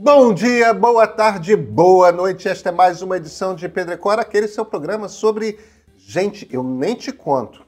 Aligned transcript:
Bom 0.00 0.32
dia, 0.32 0.72
boa 0.72 1.08
tarde, 1.08 1.56
boa 1.56 2.12
noite. 2.12 2.48
Esta 2.48 2.68
é 2.68 2.72
mais 2.72 3.02
uma 3.02 3.16
edição 3.16 3.52
de 3.52 3.68
Pedro 3.68 3.98
Cora, 3.98 4.22
aquele 4.22 4.46
seu 4.46 4.64
programa 4.64 5.08
sobre 5.08 5.58
gente, 5.96 6.48
eu 6.52 6.62
nem 6.62 6.94
te 6.94 7.10
conto. 7.10 7.66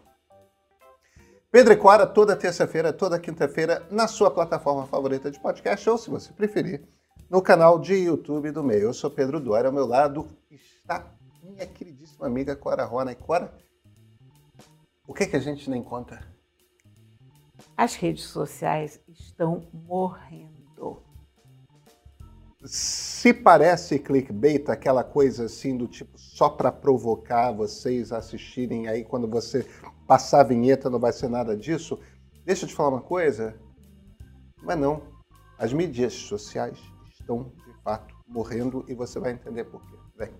Pedro 1.51 1.72
e 1.72 1.77
Cora, 1.77 2.06
toda 2.06 2.37
terça-feira, 2.37 2.93
toda 2.93 3.19
quinta-feira, 3.19 3.85
na 3.90 4.06
sua 4.06 4.30
plataforma 4.30 4.87
favorita 4.87 5.29
de 5.29 5.40
podcast, 5.40 5.90
ou 5.90 5.98
se 5.98 6.08
você 6.08 6.32
preferir, 6.32 6.87
no 7.29 7.43
canal 7.43 7.80
de 7.80 7.94
YouTube 7.94 8.53
do 8.53 8.62
meio. 8.62 8.83
Eu 8.83 8.94
sou 8.94 9.10
Pedro 9.10 9.40
Duarte, 9.40 9.67
ao 9.67 9.72
meu 9.72 9.85
lado 9.85 10.28
está 10.49 11.12
minha 11.42 11.67
queridíssima 11.67 12.28
amiga 12.28 12.54
Cora 12.54 12.85
Rona. 12.85 13.10
E 13.10 13.17
Cora, 13.17 13.53
o 15.04 15.12
que, 15.12 15.26
que 15.26 15.37
a 15.37 15.40
gente 15.40 15.69
nem 15.69 15.83
conta? 15.83 16.23
As 17.77 17.97
redes 17.97 18.23
sociais 18.23 19.01
estão 19.09 19.69
morrendo. 19.73 20.59
Se 22.62 23.33
parece 23.33 23.98
clickbait, 23.98 24.69
aquela 24.69 25.03
coisa 25.03 25.47
assim 25.47 25.77
do 25.77 25.89
tipo 25.89 26.19
só 26.19 26.48
para 26.51 26.71
provocar 26.71 27.53
vocês 27.53 28.12
assistirem, 28.12 28.87
aí 28.87 29.03
quando 29.03 29.27
você 29.27 29.67
passar 30.07 30.41
a 30.41 30.45
vinheta 30.45 30.91
não 30.91 30.98
vai 30.98 31.12
ser 31.12 31.29
nada 31.29 31.57
disso, 31.57 31.98
deixa 32.45 32.65
eu 32.65 32.69
te 32.69 32.75
falar 32.75 32.91
uma 32.91 33.01
coisa. 33.01 33.55
Mas 34.62 34.79
não. 34.79 35.03
As 35.59 35.73
mídias 35.73 36.12
sociais 36.12 36.79
estão 37.19 37.51
de 37.67 37.83
fato 37.83 38.15
morrendo 38.29 38.84
e 38.89 38.95
você 38.95 39.19
vai 39.19 39.33
entender 39.33 39.65
por 39.65 39.83
quê. 39.87 39.97
Vem. 40.19 40.31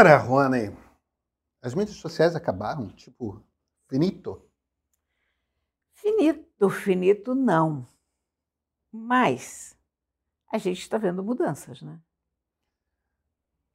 Agora, 0.00 0.16
Rony, 0.16 0.74
as 1.60 1.74
mídias 1.74 1.98
sociais 1.98 2.34
acabaram? 2.34 2.88
Tipo, 2.88 3.44
finito? 3.86 4.42
Finito, 5.92 6.70
finito 6.70 7.34
não. 7.34 7.86
Mas 8.90 9.78
a 10.50 10.56
gente 10.56 10.80
está 10.80 10.96
vendo 10.96 11.22
mudanças, 11.22 11.82
né? 11.82 12.00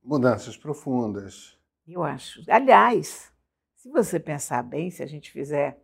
Mudanças 0.01 0.57
profundas. 0.57 1.59
Eu 1.87 2.03
acho. 2.03 2.41
Aliás, 2.49 3.31
se 3.75 3.87
você 3.91 4.19
pensar 4.19 4.63
bem, 4.63 4.89
se 4.89 5.03
a 5.03 5.05
gente 5.05 5.31
fizer 5.31 5.79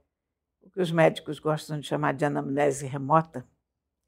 o 0.59 0.72
que 0.72 0.81
os 0.81 0.92
médicos 0.92 1.38
gostam 1.38 1.80
de 1.80 1.86
chamar 1.86 2.16
de 2.16 2.26
anamnese 2.26 2.88
remota, 2.88 3.48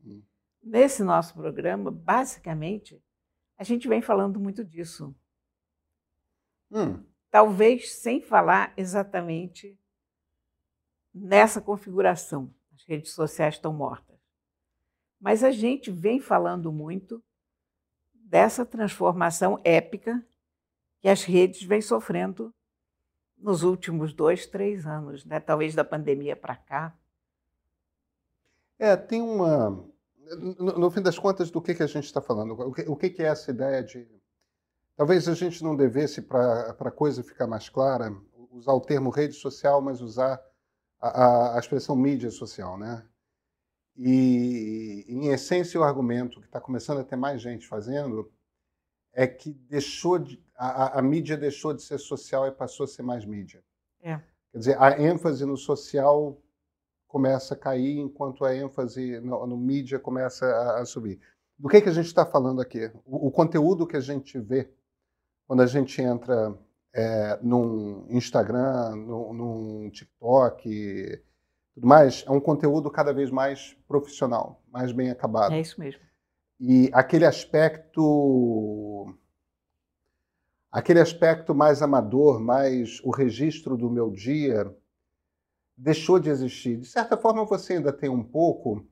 hum. 0.04 0.24
nesse 0.64 1.04
nosso 1.04 1.36
programa, 1.36 1.92
basicamente, 1.92 3.00
a 3.56 3.64
gente 3.64 3.88
vem 3.88 4.02
falando 4.02 4.40
muito 4.40 4.66
disso. 4.66 5.16
Hum. 6.74 7.04
Talvez 7.30 7.94
sem 7.94 8.20
falar 8.20 8.74
exatamente 8.76 9.80
nessa 11.14 11.62
configuração. 11.62 12.54
As 12.74 12.84
redes 12.86 13.14
sociais 13.14 13.56
estão 13.56 13.72
mortas. 13.72 14.20
Mas 15.20 15.44
a 15.44 15.52
gente 15.52 15.92
vem 15.92 16.20
falando 16.20 16.72
muito 16.72 17.24
dessa 18.14 18.66
transformação 18.66 19.62
épica 19.64 20.26
que 21.00 21.08
as 21.08 21.24
redes 21.24 21.62
vêm 21.64 21.82
sofrendo 21.82 22.54
nos 23.38 23.62
últimos 23.62 24.14
dois, 24.14 24.46
três 24.48 24.88
anos, 24.88 25.24
né? 25.26 25.40
talvez 25.40 25.76
da 25.76 25.84
pandemia 25.84 26.36
para 26.36 26.56
cá. 26.56 26.98
É, 28.80 28.96
tem 28.96 29.22
uma. 29.22 29.86
No, 30.58 30.80
no, 30.80 30.92
fim 30.92 31.02
das 31.02 31.20
contas, 31.20 31.52
do 31.52 31.62
que, 31.62 31.76
que 31.76 31.84
a 31.84 31.88
gente 31.88 32.06
está 32.06 32.22
falando? 32.22 32.54
O 32.54 32.74
que, 32.74 32.82
o 32.84 32.96
que, 32.96 33.10
que 33.10 33.22
é 33.22 33.28
essa 33.28 33.52
ideia 33.52 33.84
de 33.84 34.08
Talvez 34.96 35.28
a 35.28 35.34
gente 35.34 35.64
não 35.64 35.76
devesse, 35.76 36.22
para 36.22 36.70
a 36.70 36.92
coisa 36.92 37.24
ficar 37.24 37.48
mais 37.48 37.70
clara, 37.70 38.16
usar 38.52 38.74
o 38.74 38.82
termo 38.82 39.10
rede 39.10 39.34
social, 39.34 39.82
mas 39.82 40.02
usar 40.02 40.40
a, 41.00 41.08
a, 41.08 41.56
a 41.56 41.60
expressão 41.60 41.96
mídia 41.96 42.30
social, 42.30 42.78
né? 42.78 43.04
E, 43.96 45.06
em 45.08 45.28
essência, 45.28 45.80
o 45.80 45.84
argumento 45.84 46.40
que 46.40 46.48
está 46.48 46.60
começando 46.60 47.00
a 47.00 47.04
ter 47.04 47.16
mais 47.16 47.42
gente 47.42 47.68
fazendo 47.68 48.32
é 49.14 49.28
que 49.28 49.54
deixou 49.54 50.18
de, 50.18 50.44
a, 50.56 50.98
a, 50.98 51.02
mídia 51.02 51.38
deixou 51.38 51.74
de 51.74 51.84
ser 51.84 52.00
social 52.00 52.48
e 52.48 52.52
passou 52.52 52.86
a 52.86 52.88
ser 52.88 53.04
mais 53.04 53.24
mídia. 53.26 53.64
É. 54.02 54.20
Quer 54.52 54.58
dizer, 54.58 54.82
a 54.82 55.00
ênfase 55.00 55.46
no 55.46 55.56
social 55.56 56.42
começa 57.08 57.54
a 57.54 57.58
cair, 57.58 58.00
enquanto 58.00 58.44
a 58.44 58.56
ênfase 58.56 59.20
no, 59.20 59.46
no 59.46 59.58
mídia 59.58 60.00
começa 60.00 60.46
a, 60.48 60.82
a, 60.82 60.86
subir. 60.86 61.20
Do 61.58 61.70
que, 61.70 61.80
que 61.80 61.90
a 61.90 61.94
gente 61.94 62.08
está 62.08 62.26
falando 62.26 62.60
aqui? 62.60 62.92
O, 63.06 63.28
o, 63.28 63.32
conteúdo 63.32 63.86
que 63.86 63.96
a 63.96 64.02
gente 64.02 64.40
vê 64.40 64.68
quando 65.54 65.62
a 65.62 65.68
gente 65.68 66.02
entra 66.02 66.58
é, 66.92 67.38
num 67.40 68.08
Instagram, 68.10 68.96
num, 68.96 69.34
num 69.34 69.90
TikTok, 69.92 71.22
tudo 71.76 71.86
mais, 71.86 72.26
é 72.26 72.32
um 72.32 72.40
conteúdo 72.40 72.90
cada 72.90 73.14
vez 73.14 73.30
mais 73.30 73.78
profissional, 73.88 74.64
mais 74.72 74.92
bem 74.92 75.12
acabado. 75.12 75.54
É 75.54 75.62
isso 75.62 75.80
mesmo. 75.80 76.02
E 76.60 76.90
aquele 76.92 77.24
aspecto 77.24 79.16
aquele 80.72 81.00
aspecto 81.00 81.54
mais 81.54 81.84
amador, 81.84 82.40
mais 82.40 83.00
o 83.04 83.12
registro 83.12 83.78
do 83.78 83.92
meu 83.92 84.10
dia, 84.10 84.76
deixou 85.78 86.18
de 86.18 86.32
existir. 86.32 86.78
De 86.78 86.88
certa 86.88 87.16
forma, 87.16 87.46
você 87.46 87.74
ainda 87.74 87.94
tem 87.94 88.10
um 88.10 88.24
pouco, 88.24 88.84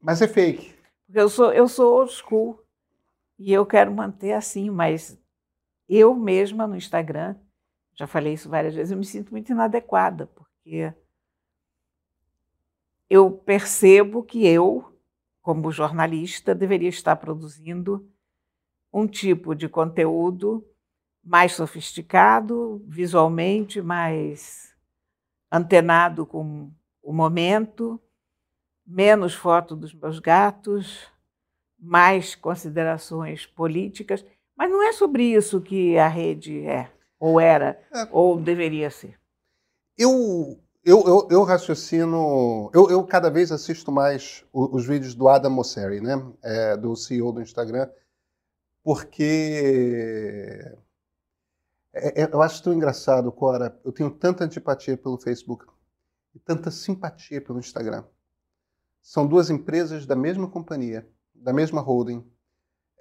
mas 0.00 0.20
é 0.20 0.26
fake. 0.26 0.74
Eu 1.14 1.28
sou, 1.28 1.52
eu 1.52 1.68
sou 1.68 1.94
old 1.94 2.10
school. 2.10 2.65
E 3.38 3.52
eu 3.52 3.66
quero 3.66 3.92
manter 3.94 4.32
assim, 4.32 4.70
mas 4.70 5.18
eu 5.88 6.14
mesma 6.14 6.66
no 6.66 6.76
Instagram, 6.76 7.36
já 7.94 8.06
falei 8.06 8.34
isso 8.34 8.48
várias 8.48 8.74
vezes, 8.74 8.90
eu 8.90 8.98
me 8.98 9.04
sinto 9.04 9.30
muito 9.30 9.52
inadequada, 9.52 10.26
porque 10.26 10.92
eu 13.08 13.30
percebo 13.30 14.22
que 14.22 14.46
eu, 14.46 14.92
como 15.40 15.70
jornalista, 15.70 16.54
deveria 16.54 16.88
estar 16.88 17.16
produzindo 17.16 18.10
um 18.92 19.06
tipo 19.06 19.54
de 19.54 19.68
conteúdo 19.68 20.66
mais 21.22 21.52
sofisticado, 21.52 22.82
visualmente 22.86 23.82
mais 23.82 24.74
antenado 25.50 26.24
com 26.26 26.72
o 27.02 27.12
momento, 27.12 28.00
menos 28.86 29.34
foto 29.34 29.76
dos 29.76 29.92
meus 29.92 30.18
gatos, 30.18 31.10
mais 31.86 32.34
considerações 32.34 33.46
políticas, 33.46 34.24
mas 34.56 34.70
não 34.70 34.82
é 34.82 34.92
sobre 34.92 35.22
isso 35.22 35.60
que 35.60 35.96
a 35.96 36.08
rede 36.08 36.66
é, 36.66 36.90
ou 37.18 37.40
era, 37.40 37.80
é. 37.94 38.08
ou 38.10 38.40
deveria 38.40 38.90
ser. 38.90 39.18
Eu, 39.96 40.58
eu, 40.84 41.04
eu, 41.06 41.28
eu 41.30 41.42
raciocino, 41.44 42.70
eu, 42.74 42.90
eu, 42.90 43.06
cada 43.06 43.30
vez 43.30 43.52
assisto 43.52 43.92
mais 43.92 44.44
os, 44.52 44.80
os 44.80 44.86
vídeos 44.86 45.14
do 45.14 45.28
Adam 45.28 45.50
Mosseri, 45.50 46.00
né, 46.00 46.14
é, 46.42 46.76
do 46.76 46.96
CEO 46.96 47.32
do 47.32 47.40
Instagram, 47.40 47.88
porque 48.82 50.60
é, 51.92 52.22
é, 52.22 52.30
eu 52.32 52.42
acho 52.42 52.62
tão 52.62 52.72
engraçado, 52.74 53.30
Cora, 53.30 53.78
eu 53.84 53.92
tenho 53.92 54.10
tanta 54.10 54.44
antipatia 54.44 54.96
pelo 54.96 55.18
Facebook 55.18 55.64
e 56.34 56.38
tanta 56.40 56.70
simpatia 56.70 57.40
pelo 57.40 57.60
Instagram. 57.60 58.04
São 59.00 59.24
duas 59.26 59.50
empresas 59.50 60.04
da 60.04 60.16
mesma 60.16 60.50
companhia 60.50 61.08
da 61.46 61.52
mesma 61.52 61.80
holding. 61.80 62.28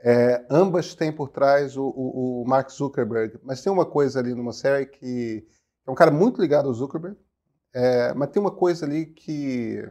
É, 0.03 0.45
ambas 0.51 0.93
têm 0.93 1.11
por 1.11 1.29
trás 1.29 1.75
o, 1.75 1.83
o, 1.83 2.43
o, 2.43 2.47
Mark 2.47 2.69
Zuckerberg, 2.69 3.39
mas 3.41 3.63
tem 3.63 3.73
uma 3.73 3.87
coisa 3.87 4.19
ali 4.19 4.35
numa 4.35 4.53
série 4.53 4.85
que 4.85 5.43
é 5.87 5.89
um 5.89 5.95
cara 5.95 6.11
muito 6.11 6.39
ligado 6.39 6.67
ao 6.67 6.73
Zuckerberg, 6.75 7.17
é, 7.73 8.13
mas 8.13 8.29
tem 8.29 8.39
uma 8.39 8.51
coisa 8.51 8.85
ali 8.85 9.07
que 9.07 9.83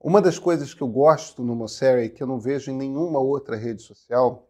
uma 0.00 0.22
das 0.22 0.38
coisas 0.38 0.72
que 0.72 0.80
eu 0.80 0.88
gosto 0.88 1.44
no 1.44 1.54
Mosseri, 1.54 2.08
que 2.08 2.22
eu 2.22 2.26
não 2.26 2.40
vejo 2.40 2.70
em 2.70 2.76
nenhuma 2.76 3.18
outra 3.18 3.56
rede 3.56 3.82
social, 3.82 4.48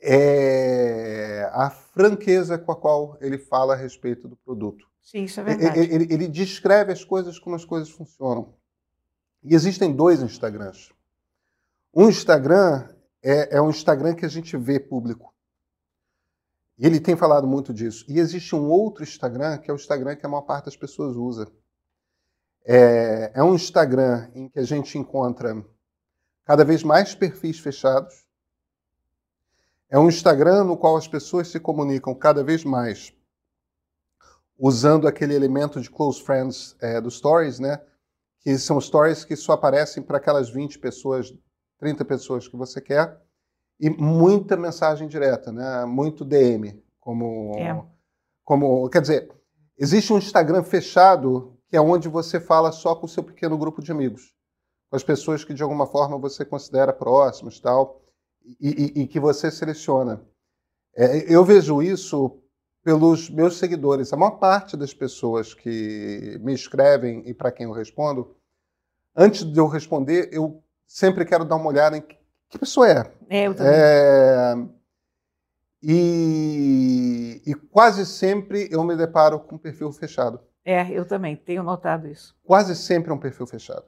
é 0.00 1.50
a 1.52 1.70
franqueza 1.70 2.56
com 2.56 2.70
a 2.70 2.76
qual 2.76 3.18
ele 3.20 3.36
fala 3.36 3.74
a 3.74 3.76
respeito 3.76 4.28
do 4.28 4.36
produto. 4.36 4.86
Sim, 5.02 5.24
isso 5.24 5.40
é 5.40 5.42
verdade. 5.42 5.76
Ele, 5.76 5.92
ele, 5.92 6.14
ele 6.14 6.28
descreve 6.28 6.92
as 6.92 7.02
coisas 7.02 7.36
como 7.36 7.56
as 7.56 7.64
coisas 7.64 7.90
funcionam. 7.90 8.54
E 9.48 9.54
existem 9.54 9.94
dois 9.94 10.20
Instagrams. 10.20 10.92
Um 11.94 12.08
Instagram 12.08 12.86
é, 13.22 13.56
é 13.56 13.62
um 13.62 13.70
Instagram 13.70 14.14
que 14.14 14.26
a 14.26 14.28
gente 14.28 14.56
vê 14.56 14.78
público. 14.78 15.34
E 16.76 16.86
ele 16.86 17.00
tem 17.00 17.16
falado 17.16 17.46
muito 17.46 17.72
disso. 17.72 18.04
E 18.08 18.18
existe 18.18 18.54
um 18.54 18.68
outro 18.68 19.02
Instagram, 19.02 19.56
que 19.56 19.70
é 19.70 19.74
o 19.74 19.76
Instagram 19.76 20.16
que 20.16 20.26
a 20.26 20.28
maior 20.28 20.42
parte 20.42 20.66
das 20.66 20.76
pessoas 20.76 21.16
usa. 21.16 21.50
É, 22.64 23.32
é 23.34 23.42
um 23.42 23.54
Instagram 23.54 24.30
em 24.34 24.48
que 24.50 24.58
a 24.58 24.64
gente 24.64 24.98
encontra 24.98 25.64
cada 26.44 26.62
vez 26.62 26.84
mais 26.84 27.14
perfis 27.14 27.58
fechados. 27.58 28.26
É 29.88 29.98
um 29.98 30.08
Instagram 30.08 30.64
no 30.64 30.76
qual 30.76 30.94
as 30.94 31.08
pessoas 31.08 31.48
se 31.48 31.58
comunicam 31.58 32.14
cada 32.14 32.44
vez 32.44 32.64
mais 32.64 33.14
usando 34.58 35.08
aquele 35.08 35.34
elemento 35.34 35.80
de 35.80 35.88
close 35.88 36.20
friends 36.22 36.76
é, 36.80 37.00
do 37.00 37.10
Stories, 37.10 37.58
né? 37.58 37.80
Que 38.48 38.56
são 38.56 38.80
stories 38.80 39.26
que 39.26 39.36
só 39.36 39.52
aparecem 39.52 40.02
para 40.02 40.16
aquelas 40.16 40.48
20 40.48 40.78
pessoas, 40.78 41.34
30 41.80 42.02
pessoas 42.06 42.48
que 42.48 42.56
você 42.56 42.80
quer, 42.80 43.20
e 43.78 43.90
muita 43.90 44.56
mensagem 44.56 45.06
direta, 45.06 45.52
né? 45.52 45.84
muito 45.84 46.24
DM. 46.24 46.82
Como, 46.98 47.52
é. 47.58 47.84
como, 48.42 48.88
quer 48.88 49.02
dizer, 49.02 49.30
existe 49.76 50.14
um 50.14 50.16
Instagram 50.16 50.62
fechado 50.62 51.58
que 51.68 51.76
é 51.76 51.80
onde 51.80 52.08
você 52.08 52.40
fala 52.40 52.72
só 52.72 52.94
com 52.94 53.04
o 53.04 53.08
seu 53.08 53.22
pequeno 53.22 53.58
grupo 53.58 53.82
de 53.82 53.92
amigos, 53.92 54.34
com 54.88 54.96
as 54.96 55.02
pessoas 55.02 55.44
que 55.44 55.52
de 55.52 55.62
alguma 55.62 55.86
forma 55.86 56.16
você 56.16 56.42
considera 56.42 56.90
próximas 56.90 57.60
tal, 57.60 58.00
e, 58.58 58.94
e, 58.96 59.02
e 59.02 59.06
que 59.06 59.20
você 59.20 59.50
seleciona. 59.50 60.26
É, 60.96 61.30
eu 61.30 61.44
vejo 61.44 61.82
isso 61.82 62.42
pelos 62.82 63.28
meus 63.28 63.58
seguidores. 63.58 64.10
A 64.10 64.16
maior 64.16 64.38
parte 64.38 64.74
das 64.74 64.94
pessoas 64.94 65.52
que 65.52 66.38
me 66.40 66.54
escrevem 66.54 67.22
e 67.26 67.34
para 67.34 67.52
quem 67.52 67.66
eu 67.66 67.72
respondo, 67.72 68.37
antes 69.18 69.44
de 69.44 69.58
eu 69.58 69.66
responder, 69.66 70.28
eu 70.32 70.62
sempre 70.86 71.24
quero 71.24 71.44
dar 71.44 71.56
uma 71.56 71.68
olhada 71.68 71.96
em 71.96 72.00
que 72.00 72.58
pessoa 72.58 72.88
é. 72.88 73.12
é 73.28 73.48
eu 73.48 73.54
também. 73.54 73.72
É... 73.74 74.54
E... 75.82 77.42
e 77.44 77.54
quase 77.54 78.06
sempre 78.06 78.68
eu 78.70 78.82
me 78.84 78.96
deparo 78.96 79.40
com 79.40 79.56
um 79.56 79.58
perfil 79.58 79.92
fechado. 79.92 80.40
É, 80.64 80.90
eu 80.90 81.04
também 81.04 81.36
tenho 81.36 81.62
notado 81.62 82.06
isso. 82.08 82.36
Quase 82.44 82.76
sempre 82.76 83.10
é 83.10 83.14
um 83.14 83.18
perfil 83.18 83.46
fechado. 83.46 83.86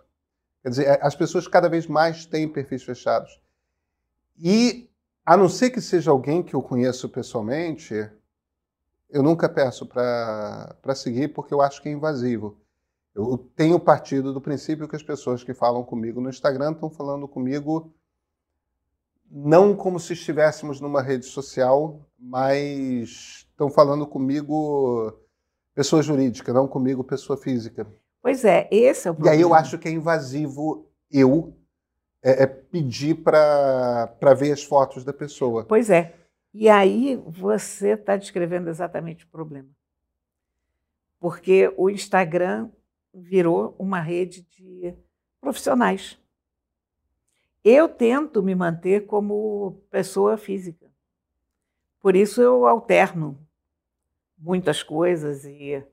Quer 0.63 0.69
dizer, 0.71 0.87
é, 0.87 0.99
as 1.03 1.15
pessoas 1.15 1.47
cada 1.47 1.69
vez 1.69 1.87
mais 1.87 2.27
têm 2.27 2.49
perfis 2.49 2.83
fechados. 2.83 3.41
E, 4.39 4.91
a 5.25 5.37
não 5.37 5.49
ser 5.49 5.71
que 5.71 5.81
seja 5.81 6.11
alguém 6.11 6.43
que 6.43 6.55
eu 6.55 6.63
conheço 6.63 7.09
pessoalmente, 7.09 7.95
eu 9.09 9.23
nunca 9.23 9.49
peço 9.49 9.87
para 9.87 10.95
seguir 10.95 11.29
porque 11.29 11.53
eu 11.53 11.61
acho 11.61 11.83
que 11.83 11.89
é 11.89 11.93
invasivo. 11.93 12.59
Eu 13.15 13.37
tenho 13.57 13.79
partido 13.81 14.33
do 14.33 14.41
princípio 14.41 14.89
que 14.89 14.97
as 14.97 15.03
pessoas 15.03 15.43
que 15.43 15.53
falam 15.53 15.83
comigo 15.83 16.21
no 16.21 16.31
Instagram 16.31 16.73
estão 16.73 16.91
falando 16.91 17.27
comigo 17.27 17.93
não 19.31 19.77
como 19.77 20.01
se 20.01 20.13
estivéssemos 20.13 20.81
numa 20.81 21.01
rede 21.01 21.25
social, 21.25 22.01
mas 22.19 23.47
estão 23.49 23.71
falando 23.71 24.07
comigo 24.07 25.13
pessoa 25.75 26.03
jurídica, 26.03 26.53
não 26.53 26.67
comigo 26.67 27.05
pessoa 27.05 27.37
física. 27.37 27.87
Pois 28.21 28.45
é, 28.45 28.69
esse 28.71 29.07
é 29.07 29.11
o 29.11 29.15
problema. 29.15 29.37
E 29.37 29.39
aí 29.39 29.43
eu 29.43 29.55
acho 29.55 29.79
que 29.79 29.89
é 29.89 29.93
invasivo 29.93 30.87
eu 31.11 31.57
é, 32.23 32.43
é 32.43 32.47
pedir 32.47 33.15
para 33.23 34.35
ver 34.37 34.53
as 34.53 34.65
fotos 34.65 35.05
da 35.05 35.13
pessoa. 35.13 35.65
Pois 35.65 35.89
é. 35.91 36.15
E 36.53 36.69
aí 36.69 37.17
você 37.27 37.91
está 37.91 38.17
descrevendo 38.17 38.69
exatamente 38.69 39.25
o 39.25 39.29
problema. 39.29 39.69
Porque 41.21 41.73
o 41.77 41.89
Instagram 41.89 42.69
virou 43.13 43.75
uma 43.79 44.01
rede 44.01 44.43
de 44.43 44.95
profissionais. 45.41 46.19
Eu 47.63 47.89
tento 47.89 48.43
me 48.43 48.55
manter 48.55 49.07
como 49.07 49.83
pessoa 49.91 50.37
física. 50.37 50.91
Por 52.01 52.17
isso 52.17 52.41
eu 52.41 52.67
alterno 52.67 53.39
muitas 54.39 54.83
coisas 54.83 55.45
e, 55.45 55.85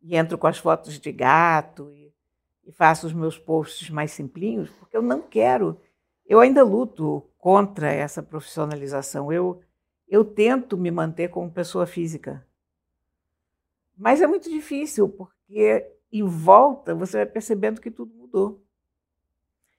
e 0.00 0.16
entro 0.16 0.38
com 0.38 0.46
as 0.46 0.58
fotos 0.58 0.98
de 1.00 1.10
gato 1.10 1.90
e, 1.90 2.12
e 2.64 2.72
faço 2.72 3.06
os 3.06 3.12
meus 3.12 3.36
posts 3.36 3.90
mais 3.90 4.12
simplinhos, 4.12 4.70
porque 4.70 4.96
eu 4.96 5.02
não 5.02 5.20
quero. 5.20 5.80
Eu 6.24 6.38
ainda 6.38 6.62
luto 6.62 7.24
contra 7.38 7.90
essa 7.90 8.22
profissionalização. 8.22 9.32
Eu 9.32 9.60
eu 10.10 10.24
tento 10.24 10.76
me 10.76 10.90
manter 10.90 11.28
como 11.28 11.48
pessoa 11.52 11.86
física. 11.86 12.44
Mas 13.96 14.20
é 14.20 14.26
muito 14.26 14.50
difícil, 14.50 15.08
porque 15.08 15.86
em 16.12 16.24
volta 16.24 16.94
você 16.94 17.18
vai 17.18 17.26
percebendo 17.26 17.80
que 17.80 17.90
tudo 17.90 18.14
mudou. 18.14 18.64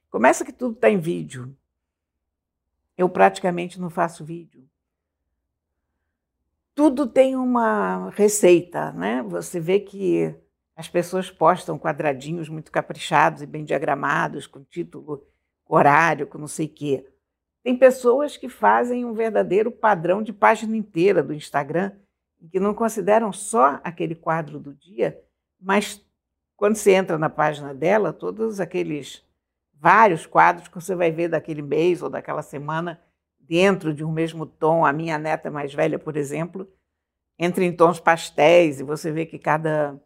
Começa 0.10 0.46
que 0.46 0.52
tudo 0.52 0.76
está 0.76 0.90
em 0.90 1.00
vídeo. 1.00 1.56
Eu 2.98 3.10
praticamente 3.10 3.80
não 3.80 3.90
faço 3.90 4.26
vídeo. 4.26 4.68
Tudo 6.74 7.08
tem 7.08 7.36
uma 7.36 8.10
receita, 8.12 8.92
né? 8.94 9.24
Você 9.24 9.60
vê 9.60 9.80
que 9.80 10.36
as 10.76 10.88
pessoas 10.88 11.30
postam 11.30 11.78
quadradinhos 11.78 12.50
muito 12.50 12.72
caprichados 12.72 13.42
e 13.42 13.46
bem 13.46 13.64
diagramados, 13.64 14.48
com 14.48 14.64
título, 14.64 15.26
horário, 15.68 16.28
com 16.28 16.38
não 16.38 16.48
sei 16.48 16.66
o 16.66 16.70
quê. 16.70 17.08
Tem 17.64 17.78
pessoas 17.78 18.36
que 18.36 18.50
fazem 18.50 19.06
um 19.06 19.14
verdadeiro 19.14 19.72
padrão 19.72 20.24
de 20.24 20.34
página 20.34 20.76
inteira 20.76 21.22
do 21.22 21.34
Instagram, 21.34 21.92
que 22.50 22.60
não 22.60 22.74
consideram 22.74 23.32
só 23.32 23.80
aquele 23.84 24.16
quadro 24.16 24.60
do 24.60 24.74
dia, 24.74 25.22
mas 25.60 26.04
quando 26.62 26.76
você 26.76 26.92
entra 26.92 27.18
na 27.18 27.28
página 27.28 27.74
dela, 27.74 28.14
todos 28.14 28.60
aqueles 28.60 29.26
vários 29.74 30.28
quadros 30.28 30.68
que 30.68 30.76
você 30.76 30.94
vai 30.94 31.12
ver 31.12 31.28
daquele 31.28 31.64
mês 31.64 32.04
ou 32.04 32.08
daquela 32.08 32.44
semana 32.44 33.02
dentro 33.40 33.92
de 33.92 34.06
um 34.06 34.12
mesmo 34.12 34.46
tom. 34.46 34.86
A 34.86 34.94
minha 34.94 35.18
neta 35.18 35.50
mais 35.50 35.74
velha, 35.74 35.98
por 35.98 36.16
exemplo, 36.16 36.72
entra 37.36 37.64
em 37.64 37.76
tons 37.76 38.00
pastéis 38.00 38.80
e 38.80 38.84
você 38.84 39.12
vê 39.12 39.26
que 39.26 39.40
cada 39.40 40.00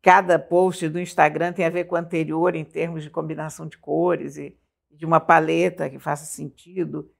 cada 0.00 0.38
post 0.38 0.88
do 0.88 1.00
Instagram 1.00 1.52
tem 1.54 1.64
a 1.64 1.70
ver 1.70 1.86
com 1.86 1.96
o 1.96 1.98
anterior 1.98 2.54
em 2.54 2.64
termos 2.64 3.02
de 3.02 3.10
combinação 3.10 3.66
de 3.66 3.78
cores 3.78 4.36
e 4.36 4.56
de 4.92 5.04
uma 5.04 5.18
paleta 5.18 5.90
que 5.90 5.98
faça 5.98 6.24
sentido. 6.24 7.10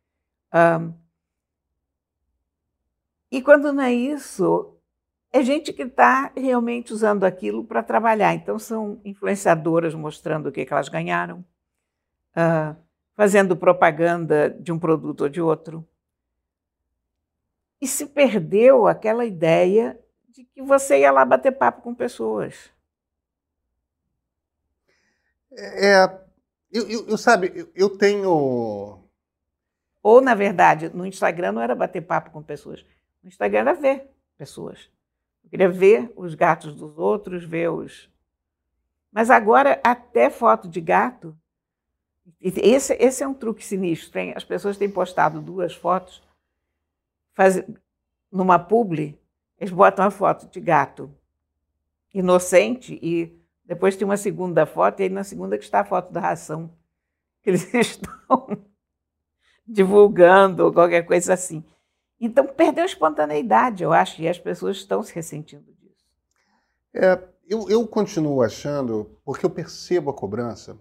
Um, 0.55 0.95
e 3.33 3.43
quando 3.43 3.73
não 3.73 3.83
é 3.83 3.93
isso, 3.93 4.80
é 5.33 5.43
gente 5.43 5.73
que 5.73 5.83
está 5.83 6.33
realmente 6.37 6.93
usando 6.93 7.25
aquilo 7.25 7.65
para 7.65 7.83
trabalhar. 7.83 8.35
Então, 8.35 8.59
são 8.59 9.01
influenciadoras 9.05 9.95
mostrando 9.95 10.49
o 10.49 10.53
que, 10.53 10.65
que 10.65 10.73
elas 10.73 10.89
ganharam, 10.89 11.45
uh, 12.37 12.77
fazendo 13.15 13.57
propaganda 13.57 14.51
de 14.51 14.73
um 14.73 14.79
produto 14.79 15.23
ou 15.23 15.29
de 15.29 15.41
outro. 15.41 15.87
E 17.81 17.87
se 17.87 18.07
perdeu 18.07 18.87
aquela 18.87 19.25
ideia 19.25 19.99
de 20.29 20.45
que 20.45 20.63
você 20.63 21.01
ia 21.01 21.13
lá 21.13 21.25
bater 21.25 21.53
papo 21.53 21.83
com 21.83 21.95
pessoas. 21.95 22.71
É, 25.53 26.05
eu, 26.73 26.89
eu, 26.89 27.09
eu 27.09 27.19
sabe, 27.19 27.53
eu, 27.55 27.71
eu 27.75 27.97
tenho. 27.97 29.01
Ou, 30.03 30.21
na 30.21 30.35
verdade, 30.35 30.89
no 30.89 31.07
Instagram 31.07 31.53
não 31.53 31.63
era 31.63 31.75
bater 31.75 32.01
papo 32.01 32.31
com 32.31 32.43
pessoas. 32.43 32.85
No 33.23 33.29
Instagram 33.29 33.61
era 33.61 33.75
ver 33.75 34.11
pessoas. 34.37 34.91
Eu 35.45 35.51
queria 35.51 35.69
ver 35.69 36.13
os 36.17 36.35
gatos 36.35 36.75
dos 36.75 36.99
outros, 36.99 37.45
ver 37.45 37.71
os. 37.71 38.11
Mas 39.13 39.31
agora, 39.31 39.81
até 39.83 40.31
foto 40.31 40.69
de 40.69 40.81
gato. 40.81 41.37
Esse, 42.41 42.95
esse 42.95 43.23
é 43.23 43.29
um 43.29 43.35
truque 43.35 43.65
sinistro. 43.65 44.13
Tem, 44.13 44.33
as 44.37 44.45
pessoas 44.45 44.77
têm 44.77 44.91
postado 44.91 45.41
duas 45.41 45.75
fotos 45.75 46.23
faz, 47.41 47.63
numa 48.31 48.59
publi, 48.59 49.19
eles 49.59 49.73
botam 49.73 50.05
a 50.05 50.11
foto 50.11 50.47
de 50.47 50.61
gato 50.61 51.11
inocente 52.13 52.99
e 53.03 53.39
depois 53.65 53.97
tem 53.97 54.05
uma 54.05 54.17
segunda 54.17 54.67
foto, 54.67 55.01
e 55.01 55.05
aí 55.05 55.09
na 55.09 55.25
segunda 55.25 55.57
que 55.57 55.65
está 55.65 55.81
a 55.81 55.85
foto 55.85 56.13
da 56.13 56.21
ração 56.21 56.71
que 57.43 57.49
eles 57.49 57.73
estão 57.73 58.47
divulgando, 59.67 60.67
ou 60.67 60.73
qualquer 60.73 61.03
coisa 61.03 61.33
assim. 61.33 61.65
Então, 62.21 62.47
perdeu 62.47 62.83
a 62.83 62.87
espontaneidade, 62.87 63.83
eu 63.83 63.93
acho, 63.93 64.21
e 64.21 64.29
as 64.29 64.39
pessoas 64.39 64.77
estão 64.77 65.03
se 65.03 65.15
ressentindo 65.15 65.73
disso. 65.73 66.05
É, 66.93 67.19
eu, 67.49 67.69
eu 67.71 67.89
continuo 67.89 68.43
achando, 68.43 69.19
porque 69.25 69.47
eu 69.47 69.51
percebo 69.51 70.11
a 70.11 70.15
cobrança, 70.15 70.79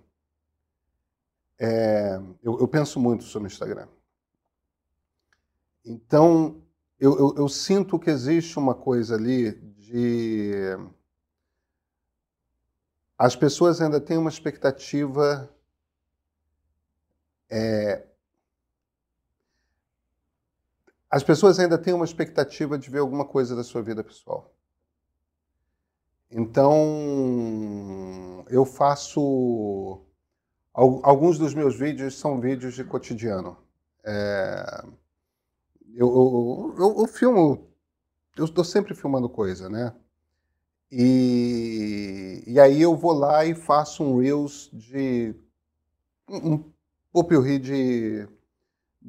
é, 1.57 2.19
eu, 2.43 2.59
eu, 2.59 2.67
penso 2.67 2.99
muito 2.99 3.23
sobre 3.23 3.47
o 3.47 3.51
Instagram. 3.51 3.87
Então, 5.85 6.61
eu, 6.99 7.35
eu, 7.37 7.49
sinto 7.49 7.99
que 7.99 8.09
existe 8.09 8.57
uma 8.57 8.73
coisa 8.75 9.15
ali 9.15 9.51
de 9.51 10.53
as 13.17 13.35
pessoas 13.35 13.81
ainda 13.81 13.99
têm 13.99 14.17
uma 14.17 14.29
expectativa 14.29 15.49
é, 17.49 18.05
as 21.09 21.23
pessoas 21.23 21.59
ainda 21.59 21.77
têm 21.77 21.93
uma 21.93 22.05
expectativa 22.05 22.77
de 22.77 22.89
ver 22.89 22.99
alguma 22.99 23.25
coisa 23.25 23.55
da 23.55 23.63
sua 23.63 23.81
vida 23.81 24.03
pessoal. 24.03 24.53
Então, 26.31 26.75
eu 28.49 28.63
faço. 28.65 30.01
Alguns 30.73 31.39
dos 31.39 31.53
meus 31.53 31.75
vídeos 31.77 32.17
são 32.17 32.39
vídeos 32.39 32.75
de 32.75 32.83
cotidiano. 32.83 33.57
É, 34.03 34.83
eu, 35.95 36.07
eu, 36.07 36.75
eu, 36.77 36.99
eu 36.99 37.07
filmo. 37.07 37.67
Eu 38.37 38.45
estou 38.45 38.63
sempre 38.63 38.93
filmando 38.93 39.27
coisa, 39.27 39.67
né? 39.67 39.93
E, 40.91 42.43
e 42.47 42.59
aí 42.59 42.81
eu 42.81 42.95
vou 42.95 43.13
lá 43.13 43.45
e 43.45 43.53
faço 43.55 44.03
um 44.03 44.19
Reels 44.19 44.69
de 44.71 45.35
um 46.29 46.63
popurrí 47.11 47.59
de, 47.59 48.27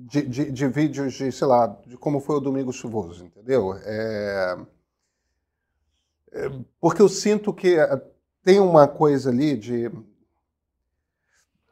de, 0.07 0.23
de, 0.23 0.51
de, 0.51 0.69
vídeos 0.69 1.15
de, 1.15 1.31
sei 1.31 1.47
lá, 1.47 1.67
de 1.87 1.97
como 1.97 2.21
foi 2.21 2.37
o 2.37 2.41
domingo 2.41 2.73
chuvoso, 2.73 3.25
entendeu? 3.25 3.75
É, 3.75 4.59
é, 6.33 6.51
porque 6.81 7.03
eu 7.03 7.09
sinto 7.09 7.53
que 7.53 7.77
tem 8.43 8.61
uma 8.61 8.87
coisa 8.89 9.31
ali 9.31 9.57
de. 9.57 9.89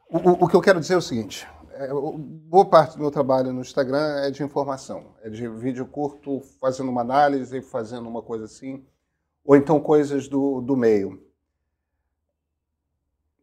O, 0.09 0.45
o, 0.45 0.47
que 0.47 0.55
eu 0.55 0.61
quero 0.61 0.79
dizer 0.79 0.95
é 0.95 0.97
o 0.97 1.01
seguinte: 1.01 1.47
é, 1.71 1.87
boa 1.89 2.65
parte 2.65 2.95
do 2.95 3.01
meu 3.01 3.11
trabalho 3.11 3.53
no 3.53 3.61
Instagram 3.61 4.19
é 4.19 4.31
de 4.31 4.43
informação, 4.43 5.15
é 5.23 5.29
de 5.29 5.47
vídeo 5.47 5.85
curto, 5.85 6.41
fazendo 6.59 6.89
uma 6.89 7.01
análise, 7.01 7.61
fazendo 7.61 8.07
uma 8.07 8.21
coisa 8.21 8.45
assim, 8.45 8.85
ou 9.43 9.55
então 9.55 9.79
coisas 9.79 10.27
do, 10.27 10.61
do 10.61 10.75
meio. 10.75 11.28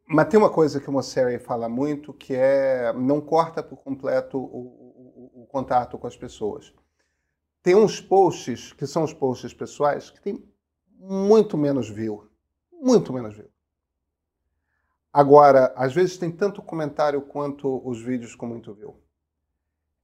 Mas 0.08 0.28
tem 0.28 0.38
uma 0.38 0.50
coisa 0.50 0.80
que 0.80 0.88
o 0.88 0.92
Mosseri 0.92 1.38
fala 1.38 1.68
muito, 1.68 2.12
que 2.12 2.34
é 2.34 2.92
não 2.92 3.20
corta 3.20 3.62
por 3.62 3.78
completo 3.78 4.38
o, 4.38 5.32
o, 5.34 5.42
o 5.42 5.46
contato 5.46 5.98
com 5.98 6.06
as 6.06 6.16
pessoas. 6.16 6.72
Tem 7.60 7.74
uns 7.74 8.00
posts, 8.00 8.72
que 8.72 8.86
são 8.86 9.02
os 9.02 9.12
posts 9.12 9.52
pessoais, 9.52 10.08
que 10.08 10.20
tem 10.20 10.48
muito 10.98 11.58
menos 11.58 11.88
view. 11.88 12.30
Muito 12.70 13.12
menos 13.12 13.34
view. 13.34 13.50
Agora, 15.12 15.72
às 15.74 15.92
vezes 15.92 16.16
tem 16.16 16.30
tanto 16.30 16.62
comentário 16.62 17.20
quanto 17.22 17.82
os 17.84 18.00
vídeos 18.00 18.36
com 18.36 18.46
muito 18.46 18.72
view. 18.74 19.00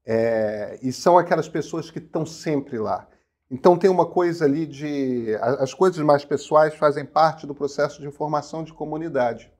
É, 0.04 0.80
e 0.82 0.92
são 0.92 1.16
aquelas 1.16 1.48
pessoas 1.48 1.90
que 1.90 2.00
estão 2.00 2.26
sempre 2.26 2.78
lá. 2.78 3.06
Então 3.48 3.78
tem 3.78 3.90
uma 3.90 4.06
coisa 4.06 4.46
ali 4.46 4.66
de. 4.66 5.36
As 5.36 5.74
coisas 5.74 6.02
mais 6.04 6.24
pessoais 6.24 6.74
fazem 6.74 7.04
parte 7.04 7.46
do 7.46 7.54
processo 7.54 8.00
de 8.00 8.10
formação 8.10 8.64
de 8.64 8.72
comunidade. 8.72 9.52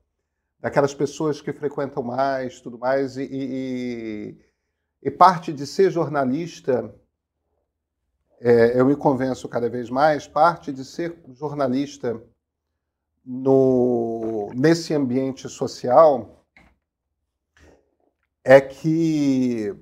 Daquelas 0.62 0.94
pessoas 0.94 1.42
que 1.42 1.52
frequentam 1.52 2.02
mais, 2.02 2.58
tudo 2.58 2.78
mais. 2.78 3.18
E, 3.18 3.28
e, 3.30 4.36
e 5.02 5.10
parte 5.10 5.52
de 5.52 5.66
ser 5.66 5.90
jornalista 5.90 6.94
é, 8.44 8.78
eu 8.78 8.84
me 8.84 8.96
convenço 8.96 9.48
cada 9.48 9.70
vez 9.70 9.88
mais, 9.88 10.26
parte 10.26 10.72
de 10.72 10.84
ser 10.84 11.16
jornalista 11.32 12.20
no, 13.24 14.50
nesse 14.52 14.92
ambiente 14.92 15.48
social 15.48 16.44
é 18.42 18.60
que 18.60 19.72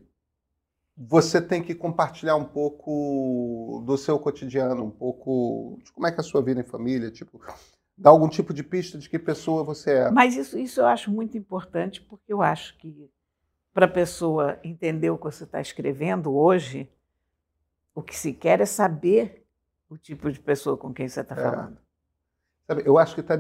você 0.95 1.41
tem 1.41 1.63
que 1.63 1.75
compartilhar 1.75 2.37
um 2.37 2.45
pouco 2.45 3.83
do 3.87 3.97
seu 3.97 4.19
cotidiano, 4.19 4.85
um 4.85 4.91
pouco 4.91 5.79
de 5.83 5.91
como 5.93 6.07
é 6.07 6.13
que 6.13 6.19
é 6.19 6.21
a 6.21 6.23
sua 6.23 6.43
vida 6.43 6.61
em 6.61 6.65
família, 6.65 7.11
tipo, 7.11 7.41
dar 8.01 8.11
algum 8.11 8.29
tipo 8.29 8.55
de 8.55 8.65
pista 8.65 8.99
de 8.99 9.09
que 9.09 9.19
pessoa 9.19 9.63
você 9.63 9.93
é. 9.93 10.11
Mas 10.11 10.35
isso, 10.35 10.59
isso 10.59 10.81
eu 10.81 10.87
acho 10.87 11.11
muito 11.11 11.37
importante, 11.37 12.01
porque 12.01 12.33
eu 12.33 12.41
acho 12.41 12.77
que 12.79 13.11
para 13.75 13.85
a 13.85 13.89
pessoa 13.89 14.59
entender 14.65 15.11
o 15.11 15.19
que 15.19 15.25
você 15.25 15.45
está 15.45 15.61
escrevendo 15.61 16.35
hoje, 16.35 16.91
o 17.95 18.03
que 18.03 18.17
se 18.17 18.33
quer 18.33 18.61
é 18.61 18.67
saber 18.67 19.47
o 19.89 19.99
tipo 19.99 20.33
de 20.33 20.41
pessoa 20.41 20.79
com 20.79 20.95
quem 20.95 21.07
você 21.07 21.21
está 21.21 21.35
é. 21.35 21.43
falando. 21.43 21.79
Sabe, 22.67 22.83
eu 22.87 22.97
acho 22.97 23.15
que 23.15 23.21
está 23.21 23.37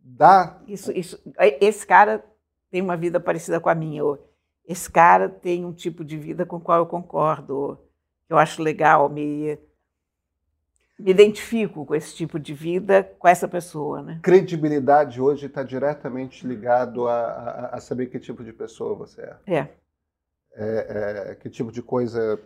dá. 0.00 0.60
Isso, 0.66 0.90
isso. 0.90 1.22
É, 1.38 1.64
esse 1.64 1.86
cara 1.86 2.24
tem 2.70 2.82
uma 2.82 2.96
vida 2.96 3.20
parecida 3.20 3.60
com 3.60 3.68
a 3.68 3.74
minha. 3.74 4.04
Ou 4.04 4.18
esse 4.66 4.90
cara 4.90 5.28
tem 5.28 5.64
um 5.64 5.72
tipo 5.72 6.04
de 6.04 6.18
vida 6.18 6.44
com 6.44 6.56
o 6.56 6.60
qual 6.60 6.78
eu 6.78 6.86
concordo. 6.86 7.78
Eu 8.28 8.36
acho 8.36 8.62
legal, 8.62 9.08
me, 9.08 9.56
me 10.98 11.10
identifico 11.10 11.84
com 11.84 11.94
esse 11.94 12.14
tipo 12.14 12.38
de 12.38 12.54
vida, 12.54 13.04
com 13.18 13.28
essa 13.28 13.46
pessoa. 13.46 14.02
Né? 14.02 14.20
Credibilidade 14.22 15.20
hoje 15.20 15.46
está 15.46 15.62
diretamente 15.62 16.46
ligado 16.46 17.06
a, 17.06 17.20
a, 17.20 17.66
a, 17.76 17.80
saber 17.80 18.06
que 18.06 18.18
tipo 18.18 18.42
de 18.42 18.52
pessoa 18.52 18.94
você 18.94 19.22
é. 19.22 19.36
É. 19.46 19.68
é, 20.54 21.30
é 21.32 21.34
que 21.34 21.50
tipo 21.50 21.70
de 21.70 21.82
coisa 21.82 22.40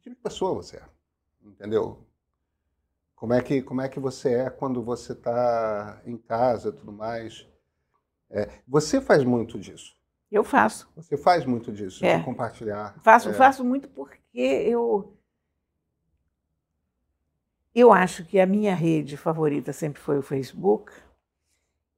tipo 0.00 0.14
de 0.16 0.22
pessoa 0.22 0.54
você 0.54 0.76
é, 0.76 0.82
entendeu? 1.44 2.06
Como 3.16 3.32
é 3.32 3.42
que, 3.42 3.62
como 3.62 3.80
é 3.80 3.88
que 3.88 3.98
você 3.98 4.34
é 4.34 4.50
quando 4.50 4.82
você 4.82 5.12
está 5.12 6.00
em 6.04 6.16
casa 6.16 6.70
tudo 6.70 6.92
mais. 6.92 7.48
É, 8.30 8.48
você 8.68 9.00
faz 9.00 9.24
muito 9.24 9.58
disso. 9.58 9.96
Eu 10.30 10.44
faço. 10.44 10.88
Você 10.94 11.16
faz 11.16 11.44
muito 11.46 11.72
disso, 11.72 12.04
é. 12.04 12.18
de 12.18 12.24
compartilhar. 12.24 12.94
Faço, 13.02 13.30
é. 13.30 13.32
faço 13.32 13.64
muito 13.64 13.88
porque 13.88 14.38
eu. 14.38 15.15
Eu 17.76 17.92
acho 17.92 18.24
que 18.24 18.40
a 18.40 18.46
minha 18.46 18.74
rede 18.74 19.18
favorita 19.18 19.70
sempre 19.70 20.00
foi 20.00 20.16
o 20.16 20.22
Facebook. 20.22 20.90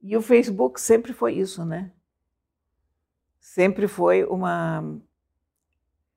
E 0.01 0.17
o 0.17 0.21
Facebook 0.21 0.79
sempre 0.79 1.13
foi 1.13 1.35
isso, 1.35 1.63
né? 1.63 1.89
Sempre 3.39 3.87
foi 3.87 4.25
uma, 4.25 4.99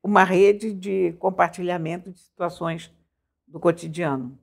uma 0.03 0.25
rede 0.25 0.73
de 0.73 1.13
compartilhamento 1.13 2.11
de 2.11 2.19
situações 2.19 2.93
do 3.47 3.61
cotidiano. 3.61 4.37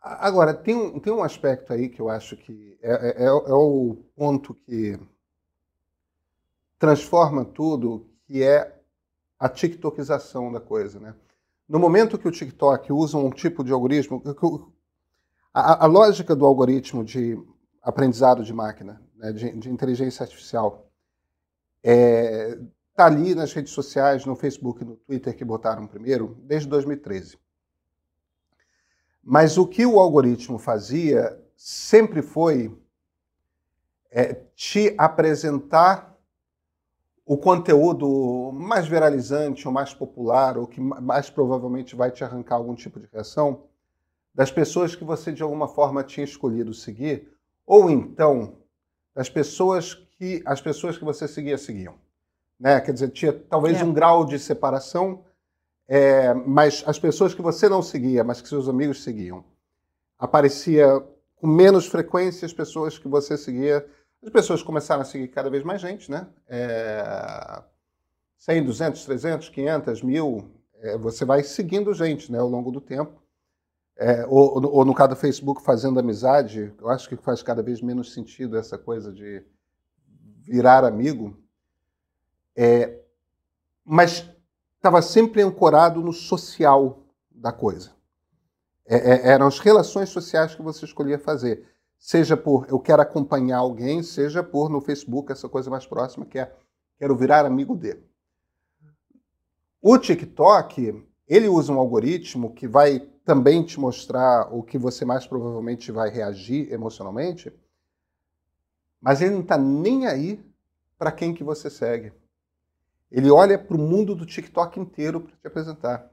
Agora, 0.00 0.52
tem 0.52 0.74
um, 0.74 0.98
tem 0.98 1.12
um 1.12 1.22
aspecto 1.22 1.72
aí 1.72 1.88
que 1.88 2.02
eu 2.02 2.08
acho 2.08 2.36
que 2.36 2.76
é, 2.82 2.92
é, 2.92 3.22
é, 3.22 3.26
é 3.26 3.54
o 3.54 3.96
ponto 4.16 4.52
que 4.52 4.98
transforma 6.76 7.44
tudo, 7.44 8.04
que 8.24 8.42
é 8.42 8.82
a 9.38 9.48
tiktokização 9.48 10.50
da 10.50 10.60
coisa. 10.60 10.98
Né? 10.98 11.14
No 11.68 11.78
momento 11.78 12.18
que 12.18 12.28
o 12.28 12.32
TikTok 12.32 12.92
usa 12.92 13.16
um 13.16 13.30
tipo 13.30 13.64
de 13.64 13.72
algoritmo, 13.72 14.22
a, 15.52 15.84
a 15.84 15.86
lógica 15.86 16.34
do 16.34 16.44
algoritmo 16.44 17.04
de 17.04 17.38
aprendizado 17.82 18.44
de 18.44 18.52
máquina, 18.52 19.02
né, 19.16 19.32
de, 19.32 19.52
de 19.52 19.70
inteligência 19.70 20.22
artificial, 20.22 20.90
é, 21.82 22.58
tá 22.94 23.06
ali 23.06 23.34
nas 23.34 23.52
redes 23.52 23.72
sociais, 23.72 24.24
no 24.24 24.36
Facebook 24.36 24.84
no 24.84 24.96
Twitter 24.96 25.36
que 25.36 25.44
botaram 25.44 25.86
primeiro, 25.86 26.36
desde 26.42 26.68
2013. 26.68 27.38
Mas 29.22 29.56
o 29.56 29.66
que 29.66 29.86
o 29.86 29.98
algoritmo 29.98 30.58
fazia 30.58 31.40
sempre 31.56 32.22
foi 32.22 32.76
é, 34.10 34.34
te 34.54 34.94
apresentar 34.98 36.11
o 37.32 37.38
conteúdo 37.38 38.52
mais 38.52 38.86
viralizante, 38.86 39.66
ou 39.66 39.72
mais 39.72 39.94
popular, 39.94 40.58
ou 40.58 40.66
que 40.66 40.78
mais 40.78 41.30
provavelmente 41.30 41.96
vai 41.96 42.10
te 42.10 42.22
arrancar 42.22 42.56
algum 42.56 42.74
tipo 42.74 43.00
de 43.00 43.08
reação 43.10 43.62
das 44.34 44.50
pessoas 44.50 44.94
que 44.94 45.02
você 45.02 45.32
de 45.32 45.42
alguma 45.42 45.66
forma 45.66 46.04
tinha 46.04 46.24
escolhido 46.24 46.74
seguir, 46.74 47.32
ou 47.66 47.88
então 47.88 48.56
das 49.14 49.30
pessoas 49.30 49.94
que 49.94 50.42
as 50.44 50.60
pessoas 50.60 50.98
que 50.98 51.04
você 51.06 51.26
seguia 51.26 51.56
seguiam. 51.56 51.94
Né? 52.60 52.78
Quer 52.82 52.92
dizer, 52.92 53.08
tinha 53.08 53.32
talvez 53.32 53.80
é. 53.80 53.84
um 53.84 53.94
grau 53.94 54.26
de 54.26 54.38
separação, 54.38 55.24
é, 55.88 56.34
mas 56.34 56.84
as 56.86 56.98
pessoas 56.98 57.32
que 57.32 57.40
você 57.40 57.66
não 57.66 57.80
seguia, 57.80 58.22
mas 58.22 58.42
que 58.42 58.48
seus 58.48 58.68
amigos 58.68 59.02
seguiam, 59.02 59.42
aparecia 60.18 61.02
com 61.36 61.46
menos 61.46 61.86
frequência 61.86 62.44
as 62.44 62.52
pessoas 62.52 62.98
que 62.98 63.08
você 63.08 63.38
seguia. 63.38 63.86
As 64.22 64.30
pessoas 64.30 64.62
começaram 64.62 65.02
a 65.02 65.04
seguir 65.04 65.28
cada 65.28 65.50
vez 65.50 65.64
mais 65.64 65.80
gente, 65.80 66.10
né? 66.10 66.28
É, 66.46 67.62
100, 68.38 68.64
200, 68.64 69.04
300, 69.04 69.48
500, 69.48 70.02
mil, 70.02 70.50
é, 70.76 70.96
você 70.96 71.24
vai 71.24 71.42
seguindo 71.42 71.92
gente 71.92 72.30
né, 72.30 72.38
ao 72.38 72.48
longo 72.48 72.70
do 72.70 72.80
tempo. 72.80 73.20
É, 73.96 74.24
ou, 74.26 74.64
ou, 74.64 74.84
no 74.84 74.94
caso 74.94 75.10
do 75.10 75.16
Facebook, 75.16 75.62
fazendo 75.62 75.98
amizade, 75.98 76.72
eu 76.80 76.88
acho 76.88 77.08
que 77.08 77.16
faz 77.16 77.42
cada 77.42 77.62
vez 77.62 77.80
menos 77.80 78.12
sentido 78.12 78.56
essa 78.56 78.78
coisa 78.78 79.12
de 79.12 79.44
virar 80.40 80.84
amigo, 80.84 81.36
é, 82.56 83.00
mas 83.84 84.28
estava 84.76 85.02
sempre 85.02 85.42
ancorado 85.42 86.00
no 86.00 86.12
social 86.12 87.06
da 87.30 87.52
coisa. 87.52 87.90
É, 88.86 88.96
é, 88.96 89.28
eram 89.32 89.46
as 89.46 89.58
relações 89.58 90.08
sociais 90.08 90.54
que 90.54 90.62
você 90.62 90.84
escolhia 90.84 91.18
fazer. 91.18 91.71
Seja 92.02 92.36
por 92.36 92.66
eu 92.68 92.80
quero 92.80 93.00
acompanhar 93.00 93.58
alguém, 93.58 94.02
seja 94.02 94.42
por 94.42 94.68
no 94.68 94.80
Facebook, 94.80 95.30
essa 95.30 95.48
coisa 95.48 95.70
mais 95.70 95.86
próxima 95.86 96.26
que 96.26 96.36
é 96.36 96.52
quero 96.98 97.14
virar 97.14 97.46
amigo 97.46 97.76
dele. 97.76 98.04
O 99.80 99.96
TikTok, 99.96 101.00
ele 101.28 101.48
usa 101.48 101.72
um 101.72 101.78
algoritmo 101.78 102.52
que 102.54 102.66
vai 102.66 102.98
também 103.24 103.62
te 103.62 103.78
mostrar 103.78 104.52
o 104.52 104.64
que 104.64 104.76
você 104.76 105.04
mais 105.04 105.28
provavelmente 105.28 105.92
vai 105.92 106.10
reagir 106.10 106.72
emocionalmente, 106.72 107.52
mas 109.00 109.20
ele 109.20 109.34
não 109.34 109.42
está 109.42 109.56
nem 109.56 110.08
aí 110.08 110.44
para 110.98 111.12
quem 111.12 111.32
que 111.32 111.44
você 111.44 111.70
segue. 111.70 112.12
Ele 113.12 113.30
olha 113.30 113.56
para 113.56 113.76
o 113.76 113.80
mundo 113.80 114.16
do 114.16 114.26
TikTok 114.26 114.80
inteiro 114.80 115.20
para 115.20 115.36
te 115.36 115.46
apresentar. 115.46 116.10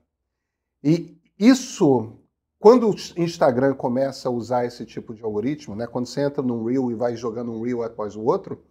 E 0.84 1.19
isso, 1.39 2.13
quando 2.59 2.89
o 2.89 2.95
Instagram 3.17 3.73
começa 3.73 4.27
a 4.27 4.31
usar 4.31 4.65
esse 4.65 4.85
tipo 4.85 5.13
de 5.13 5.23
algoritmo, 5.23 5.75
né, 5.75 5.87
quando 5.87 6.07
você 6.07 6.21
entra 6.21 6.43
num 6.43 6.65
Reel 6.65 6.91
e 6.91 6.95
vai 6.95 7.15
jogando 7.15 7.53
um 7.53 7.63
Reel 7.63 7.81
após 7.83 8.15
o 8.15 8.21
outro, 8.21 8.63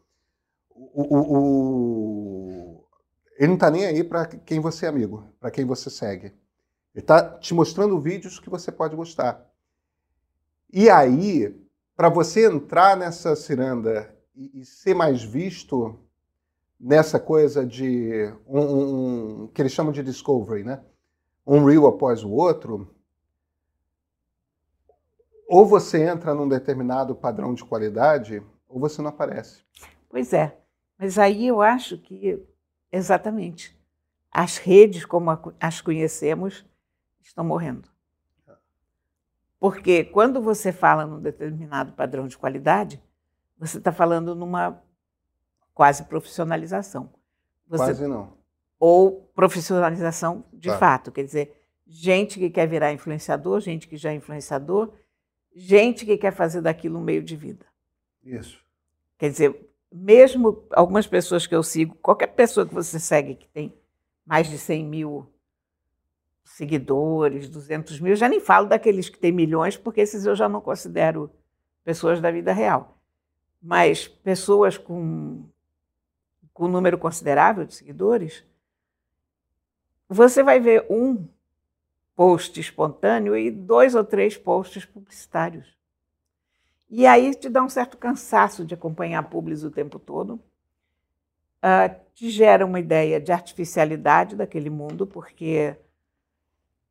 o, 0.71 1.03
o, 1.03 1.37
o... 1.37 2.85
ele 3.39 3.49
não 3.49 3.55
está 3.55 3.71
nem 3.71 3.87
aí 3.87 4.05
para 4.05 4.27
quem 4.27 4.61
você 4.61 4.87
é 4.87 4.89
amigo, 4.91 5.25
para 5.41 5.51
quem 5.51 5.65
você 5.65 5.89
segue. 5.89 6.27
Ele 6.95 7.03
está 7.03 7.39
te 7.39 7.55
mostrando 7.55 8.01
vídeos 8.01 8.39
que 8.39 8.51
você 8.51 8.71
pode 8.71 8.95
gostar. 8.95 9.51
E 10.71 10.91
aí, 10.91 11.59
para 11.97 12.11
você 12.11 12.47
entrar 12.47 12.97
nessa 12.97 13.35
ciranda 13.35 14.15
e, 14.37 14.61
e 14.61 14.65
ser 14.65 14.95
mais 14.95 15.23
visto, 15.23 15.99
nessa 16.79 17.19
coisa 17.19 17.67
de 17.67 18.33
um, 18.47 18.61
um, 18.61 19.47
que 19.49 19.63
eles 19.63 19.73
chamam 19.73 19.93
de 19.93 20.03
discovery, 20.03 20.63
né? 20.63 20.81
Um 21.47 21.65
reel 21.65 21.87
após 21.87 22.23
o 22.23 22.31
outro. 22.31 22.95
Ou 25.49 25.65
você 25.65 26.07
entra 26.07 26.35
num 26.35 26.47
determinado 26.47 27.15
padrão 27.15 27.55
de 27.55 27.65
qualidade, 27.65 28.43
ou 28.69 28.79
você 28.79 29.01
não 29.01 29.09
aparece. 29.09 29.65
Pois 30.11 30.35
é. 30.35 30.59
Mas 30.99 31.19
aí 31.19 31.47
eu 31.47 31.63
acho 31.63 31.97
que, 31.97 32.39
exatamente, 32.93 33.75
as 34.31 34.59
redes 34.59 35.07
como 35.07 35.31
as 35.59 35.81
conhecemos 35.81 36.67
estão 37.23 37.43
morrendo. 37.45 37.89
Porque 39.59 40.05
quando 40.05 40.41
você 40.41 40.71
fala 40.71 41.07
num 41.07 41.21
determinado 41.21 41.93
padrão 41.93 42.29
de 42.29 42.37
qualidade, 42.37 43.03
você 43.59 43.79
está 43.79 43.91
falando 43.91 44.35
numa 44.35 44.81
quase 45.73 46.05
profissionalização. 46.05 47.11
Você, 47.67 47.85
quase 47.85 48.07
não. 48.07 48.35
Ou 48.79 49.31
profissionalização 49.35 50.45
de 50.53 50.69
tá. 50.69 50.79
fato. 50.79 51.11
Quer 51.11 51.25
dizer, 51.25 51.65
gente 51.87 52.39
que 52.39 52.51
quer 52.51 52.69
virar 52.69 52.93
influenciador, 52.93 53.61
gente 53.61 53.89
que 53.89 53.97
já 53.97 54.11
é 54.11 54.15
influenciador, 54.15 54.93
gente 55.59 56.07
que 56.07 56.17
quer 56.17 56.33
fazer 56.33 56.63
daquilo 56.63 56.99
um 56.99 57.03
meio 57.03 57.23
de 57.23 57.35
vida. 57.37 57.67
Isso. 58.25 58.65
Quer 59.19 59.31
dizer, 59.31 59.69
mesmo 59.93 60.65
algumas 60.71 61.07
pessoas 61.07 61.47
que 61.47 61.55
eu 61.55 61.63
sigo, 61.63 61.97
qualquer 61.97 62.29
pessoa 62.29 62.67
que 62.67 62.73
você 62.73 63.01
segue 63.01 63.35
que 63.35 63.49
tem 63.49 63.75
mais 64.25 64.49
de 64.49 64.57
100 64.57 64.85
mil 64.85 65.27
seguidores, 66.45 67.49
200 67.49 68.01
mil, 68.01 68.15
já 68.15 68.29
nem 68.29 68.41
falo 68.41 68.69
daqueles 68.69 69.09
que 69.09 69.19
têm 69.19 69.33
milhões, 69.33 69.77
porque 69.77 70.01
esses 70.01 70.25
eu 70.25 70.35
já 70.35 70.49
não 70.49 70.61
considero 70.61 71.31
pessoas 71.85 72.21
da 72.21 72.31
vida 72.31 72.53
real. 72.53 72.97
Mas 73.61 74.07
pessoas 74.07 74.79
com, 74.79 75.45
com 76.53 76.67
um 76.67 76.69
número 76.69 76.97
considerável 76.97 77.65
de 77.65 77.75
seguidores, 77.75 78.45
você 80.09 80.43
vai 80.43 80.61
ver 80.61 80.87
um 80.89 81.27
post 82.19 82.59
espontâneo 82.59 83.37
e 83.37 83.49
dois 83.49 83.95
ou 83.95 84.03
três 84.03 84.37
posts 84.37 84.85
publicitários. 84.85 85.79
E 86.91 87.07
aí 87.07 87.33
te 87.33 87.49
dá 87.49 87.63
um 87.63 87.69
certo 87.69 87.97
cansaço 87.97 88.65
de 88.65 88.75
acompanhar 88.75 89.23
públicos 89.31 89.63
o 89.63 89.71
tempo 89.71 90.01
todo. 90.01 90.33
Uh, 91.63 91.95
te 92.15 92.29
gera 92.29 92.67
uma 92.67 92.81
ideia 92.81 93.21
de 93.21 93.31
artificialidade 93.31 94.35
daquele 94.35 94.69
mundo, 94.69 95.07
porque 95.07 95.77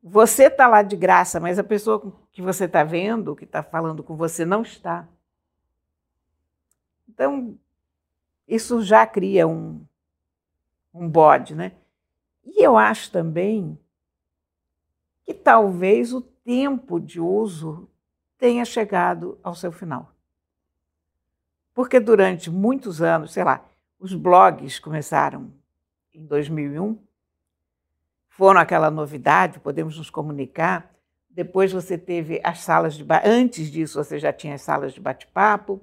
você 0.02 0.44
está 0.44 0.66
lá 0.66 0.80
de 0.80 0.96
graça, 0.96 1.38
mas 1.38 1.58
a 1.58 1.64
pessoa 1.64 2.10
que 2.32 2.40
você 2.40 2.64
está 2.64 2.82
vendo, 2.82 3.36
que 3.36 3.44
está 3.44 3.62
falando 3.62 4.02
com 4.02 4.16
você, 4.16 4.46
não 4.46 4.62
está. 4.62 5.06
Então, 7.06 7.54
isso 8.46 8.80
já 8.80 9.06
cria 9.06 9.46
um, 9.46 9.84
um 10.94 11.06
bode, 11.06 11.54
né? 11.54 11.72
E 12.46 12.64
eu 12.64 12.78
acho 12.78 13.12
também 13.12 13.78
que 15.28 15.34
talvez 15.34 16.14
o 16.14 16.22
tempo 16.22 16.98
de 16.98 17.20
uso 17.20 17.86
tenha 18.38 18.64
chegado 18.64 19.38
ao 19.42 19.54
seu 19.54 19.70
final. 19.70 20.10
Porque 21.74 22.00
durante 22.00 22.48
muitos 22.48 23.02
anos, 23.02 23.34
sei 23.34 23.44
lá, 23.44 23.62
os 24.00 24.14
blogs 24.14 24.78
começaram 24.78 25.52
em 26.14 26.24
2001, 26.24 26.98
foram 28.30 28.58
aquela 28.58 28.90
novidade, 28.90 29.60
podemos 29.60 29.98
nos 29.98 30.08
comunicar. 30.08 30.94
Depois 31.28 31.72
você 31.72 31.98
teve 31.98 32.40
as 32.42 32.60
salas 32.60 32.94
de 32.94 33.04
antes 33.22 33.70
disso 33.70 34.02
você 34.02 34.18
já 34.18 34.32
tinha 34.32 34.54
as 34.54 34.62
salas 34.62 34.94
de 34.94 35.00
bate-papo. 35.00 35.78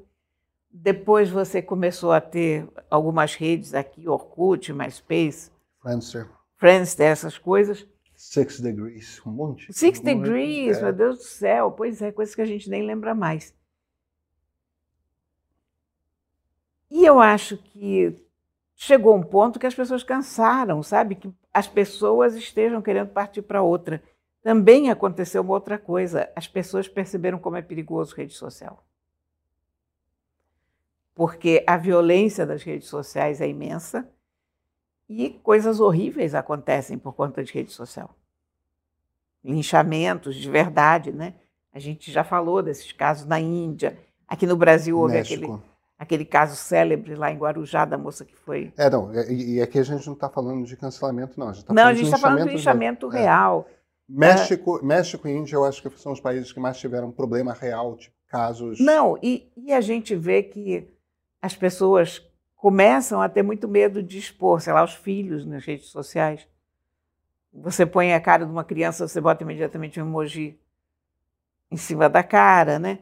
Depois 0.72 1.30
você 1.30 1.62
começou 1.62 2.12
a 2.12 2.20
ter 2.20 2.68
algumas 2.90 3.36
redes 3.36 3.76
aqui, 3.76 4.10
Orkut, 4.10 4.74
MySpace, 4.74 5.52
Friendster, 5.80 6.32
Friendster, 6.56 7.12
essas 7.12 7.38
coisas. 7.38 7.86
Six 8.28 8.60
Degrees, 8.60 9.22
um 9.26 9.32
monte. 9.32 9.72
Six 9.72 10.00
um 10.00 10.04
Degrees, 10.04 10.78
é. 10.78 10.82
meu 10.82 10.92
Deus 10.94 11.18
do 11.20 11.24
céu. 11.24 11.72
Pois 11.72 12.02
é, 12.02 12.12
coisas 12.12 12.34
que 12.34 12.42
a 12.42 12.46
gente 12.46 12.70
nem 12.70 12.84
lembra 12.84 13.14
mais. 13.14 13.56
E 16.90 17.06
eu 17.06 17.20
acho 17.20 17.56
que 17.58 18.20
chegou 18.76 19.16
um 19.16 19.22
ponto 19.22 19.60
que 19.60 19.68
as 19.68 19.76
pessoas 19.76 20.04
cansaram, 20.04 20.82
sabe? 20.82 21.16
Que 21.16 21.32
as 21.54 21.68
pessoas 21.68 22.36
estejam 22.36 22.82
querendo 22.82 23.10
partir 23.10 23.44
para 23.44 23.62
outra. 23.62 24.04
Também 24.42 24.90
aconteceu 24.90 25.44
uma 25.44 25.54
outra 25.54 25.78
coisa. 25.78 26.30
As 26.36 26.48
pessoas 26.48 26.88
perceberam 26.88 27.38
como 27.38 27.58
é 27.58 27.62
perigoso 27.62 28.16
rede 28.16 28.34
social. 28.34 28.84
Porque 31.14 31.64
a 31.68 31.78
violência 31.78 32.46
das 32.46 32.64
redes 32.64 32.88
sociais 32.90 33.40
é 33.40 33.48
imensa 33.48 34.10
e 35.10 35.30
coisas 35.44 35.80
horríveis 35.80 36.34
acontecem 36.34 36.98
por 36.98 37.14
conta 37.14 37.44
de 37.44 37.54
rede 37.54 37.72
social. 37.72 38.10
Linchamentos 39.44 40.36
de 40.36 40.50
verdade, 40.50 41.12
né? 41.12 41.36
A 41.72 41.80
gente 41.80 42.12
já 42.12 42.24
falou 42.24 42.64
desses 42.64 42.92
casos 42.92 43.26
na 43.26 43.40
Índia. 43.40 43.98
Aqui 44.28 44.48
no 44.48 44.56
Brasil 44.56 44.98
houve 44.98 45.18
aquele, 45.18 45.48
aquele 46.00 46.26
caso 46.26 46.56
célebre 46.56 47.16
lá 47.16 47.32
em 47.32 47.38
Guarujá 47.38 47.86
da 47.86 47.98
moça 47.98 48.26
que 48.26 48.36
foi. 48.36 48.74
É, 48.78 48.90
não, 48.90 49.14
e, 49.14 49.56
e 49.56 49.62
aqui 49.62 49.78
a 49.78 49.84
gente 49.84 50.06
não 50.08 50.14
está 50.14 50.30
falando 50.30 50.66
de 50.66 50.76
cancelamento, 50.76 51.40
não. 51.40 51.50
A 51.50 51.54
gente 51.54 51.66
tá 51.66 51.74
não, 51.74 51.84
a 51.84 51.94
gente 51.94 52.06
está 52.06 52.18
falando 52.18 52.48
de 52.48 52.56
linchamento 52.56 53.12
é. 53.14 53.20
real. 53.20 53.68
É. 53.70 53.76
México, 54.08 54.80
é. 54.82 54.86
México 54.86 55.28
e 55.28 55.32
Índia, 55.32 55.56
eu 55.56 55.66
acho 55.66 55.82
que 55.82 56.00
são 56.00 56.12
os 56.12 56.20
países 56.20 56.52
que 56.52 56.60
mais 56.60 56.78
tiveram 56.78 57.12
problema 57.12 57.54
real, 57.54 57.96
de 57.96 58.12
casos. 58.28 58.80
Não, 58.80 59.18
e, 59.22 59.52
e 59.56 59.72
a 59.72 59.82
gente 59.82 60.16
vê 60.16 60.44
que 60.44 60.88
as 61.42 61.56
pessoas 61.56 62.22
começam 62.66 63.22
a 63.22 63.30
ter 63.30 63.44
muito 63.44 63.68
medo 63.68 64.02
de 64.02 64.18
expor, 64.18 64.60
sei 64.60 64.74
lá, 64.74 64.84
os 64.84 64.96
filhos 64.96 65.46
nas 65.46 65.64
redes 65.64 65.86
sociais. 65.90 66.48
Você 67.54 67.86
põe 67.86 68.12
a 68.12 68.20
cara 68.20 68.44
de 68.44 68.52
uma 68.52 68.64
criança, 68.64 69.08
você 69.08 69.22
bota 69.22 69.44
imediatamente 69.44 70.02
um 70.02 70.08
emoji 70.08 70.60
em 71.70 71.78
cima 71.78 72.10
da 72.10 72.24
cara, 72.24 72.80
né? 72.80 72.98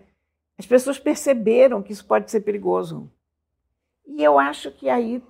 As 0.57 0.65
pessoas 0.65 0.99
perceberam 0.99 1.81
que 1.81 1.93
isso 1.93 2.05
pode 2.05 2.29
ser 2.29 2.41
perigoso. 2.41 3.09
E 4.05 4.21
eu 4.21 4.37
acho 4.37 4.69
que 4.69 4.89
aí 4.89 5.23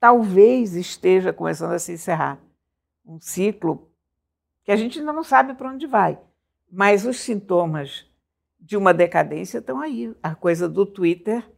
talvez 0.00 0.74
esteja 0.74 1.32
começando 1.32 1.70
a 1.70 1.78
se 1.78 1.92
encerrar 1.92 2.40
um 3.06 3.20
ciclo 3.20 3.92
que 4.64 4.72
a 4.72 4.76
gente 4.76 4.98
ainda 4.98 5.12
não 5.12 5.22
sabe 5.22 5.54
para 5.54 5.70
onde 5.70 5.86
vai. 5.86 6.18
Mas 6.68 7.06
os 7.06 7.20
sintomas 7.20 8.10
de 8.58 8.76
uma 8.76 8.92
decadência 8.92 9.58
estão 9.58 9.80
aí. 9.80 10.12
A 10.20 10.34
coisa 10.34 10.68
do 10.68 10.84
Twitter 10.84 11.48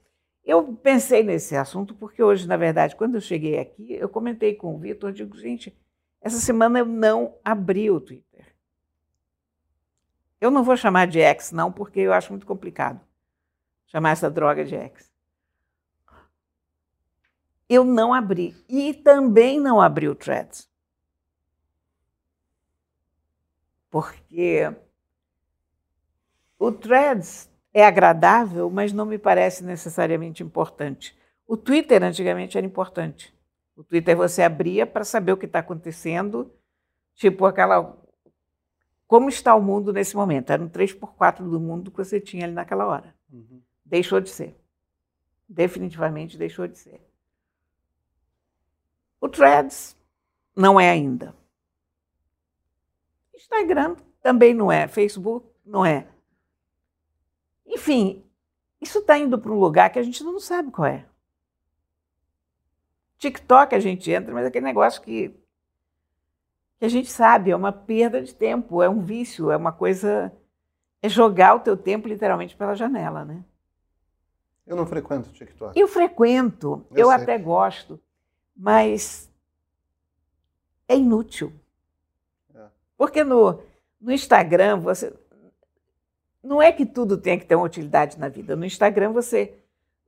eu 0.44 0.74
pensei 0.74 1.22
nesse 1.22 1.54
assunto 1.56 1.94
porque 1.94 2.22
hoje, 2.22 2.46
na 2.48 2.56
verdade, 2.56 2.96
quando 2.96 3.14
eu 3.14 3.20
cheguei 3.20 3.58
aqui, 3.58 3.92
eu 3.92 4.08
comentei 4.08 4.54
com 4.54 4.74
o 4.74 4.78
Vitor, 4.78 5.12
digo, 5.12 5.36
gente, 5.36 5.76
essa 6.20 6.38
semana 6.38 6.78
eu 6.78 6.86
não 6.86 7.36
abri 7.44 7.90
o 7.90 8.00
Twitter. 8.00 8.54
Eu 10.40 10.50
não 10.50 10.64
vou 10.64 10.76
chamar 10.76 11.06
de 11.06 11.20
X, 11.20 11.52
não, 11.52 11.70
porque 11.70 12.00
eu 12.00 12.12
acho 12.12 12.32
muito 12.32 12.46
complicado 12.46 13.00
chamar 13.92 14.12
essa 14.12 14.30
droga 14.30 14.64
de 14.64 14.74
X. 14.74 15.12
Eu 17.68 17.84
não 17.84 18.14
abri. 18.14 18.56
E 18.66 18.94
também 18.94 19.60
não 19.60 19.80
abri 19.80 20.08
o 20.08 20.14
Threads. 20.14 20.70
Porque 23.90 24.74
o 26.58 26.72
Threads 26.72 27.51
é 27.72 27.84
agradável, 27.84 28.68
mas 28.70 28.92
não 28.92 29.06
me 29.06 29.18
parece 29.18 29.64
necessariamente 29.64 30.42
importante. 30.42 31.16
O 31.46 31.56
Twitter 31.56 32.02
antigamente 32.02 32.56
era 32.56 32.66
importante. 32.66 33.34
O 33.74 33.82
Twitter 33.82 34.16
você 34.16 34.42
abria 34.42 34.86
para 34.86 35.04
saber 35.04 35.32
o 35.32 35.36
que 35.36 35.46
está 35.46 35.60
acontecendo, 35.60 36.52
tipo 37.14 37.44
aquela. 37.46 37.96
Como 39.06 39.28
está 39.28 39.54
o 39.54 39.62
mundo 39.62 39.92
nesse 39.92 40.14
momento? 40.14 40.50
Era 40.50 40.62
um 40.62 40.68
3 40.68 40.94
por 40.94 41.14
4 41.14 41.48
do 41.48 41.60
mundo 41.60 41.90
que 41.90 41.98
você 41.98 42.20
tinha 42.20 42.44
ali 42.44 42.54
naquela 42.54 42.86
hora. 42.86 43.14
Uhum. 43.30 43.60
Deixou 43.84 44.20
de 44.20 44.30
ser. 44.30 44.56
Definitivamente 45.48 46.38
deixou 46.38 46.66
de 46.66 46.78
ser. 46.78 47.00
O 49.20 49.28
Threads 49.28 49.96
não 50.56 50.80
é 50.80 50.90
ainda. 50.90 51.34
Instagram 53.34 53.96
também 54.22 54.54
não 54.54 54.70
é. 54.70 54.88
Facebook 54.88 55.46
não 55.64 55.84
é. 55.84 56.08
Enfim, 57.66 58.24
isso 58.80 58.98
está 58.98 59.18
indo 59.18 59.38
para 59.38 59.52
um 59.52 59.58
lugar 59.58 59.90
que 59.90 59.98
a 59.98 60.02
gente 60.02 60.22
não 60.24 60.38
sabe 60.40 60.70
qual 60.70 60.86
é. 60.86 61.06
TikTok 63.18 63.74
a 63.74 63.78
gente 63.78 64.10
entra, 64.10 64.34
mas 64.34 64.44
é 64.44 64.48
aquele 64.48 64.64
negócio 64.64 65.00
que, 65.00 65.28
que 66.78 66.84
a 66.84 66.88
gente 66.88 67.08
sabe, 67.08 67.52
é 67.52 67.56
uma 67.56 67.72
perda 67.72 68.20
de 68.20 68.34
tempo, 68.34 68.82
é 68.82 68.88
um 68.88 69.00
vício, 69.00 69.50
é 69.50 69.56
uma 69.56 69.70
coisa. 69.70 70.32
É 71.00 71.08
jogar 71.08 71.54
o 71.54 71.60
teu 71.60 71.76
tempo 71.76 72.08
literalmente 72.08 72.56
pela 72.56 72.74
janela, 72.74 73.24
né? 73.24 73.44
Eu 74.66 74.76
não 74.76 74.86
frequento 74.86 75.30
o 75.30 75.32
TikTok. 75.32 75.78
Eu 75.78 75.88
frequento, 75.88 76.84
eu, 76.90 76.98
eu 76.98 77.10
até 77.10 77.38
gosto, 77.38 78.00
mas 78.56 79.30
é 80.88 80.96
inútil. 80.96 81.52
É. 82.54 82.66
Porque 82.96 83.24
no, 83.24 83.60
no 84.00 84.12
Instagram 84.12 84.78
você 84.78 85.12
não 86.42 86.60
é 86.60 86.72
que 86.72 86.84
tudo 86.84 87.16
tenha 87.16 87.38
que 87.38 87.46
ter 87.46 87.54
uma 87.54 87.66
utilidade 87.66 88.18
na 88.18 88.28
vida. 88.28 88.56
No 88.56 88.64
Instagram 88.64 89.12
você 89.12 89.54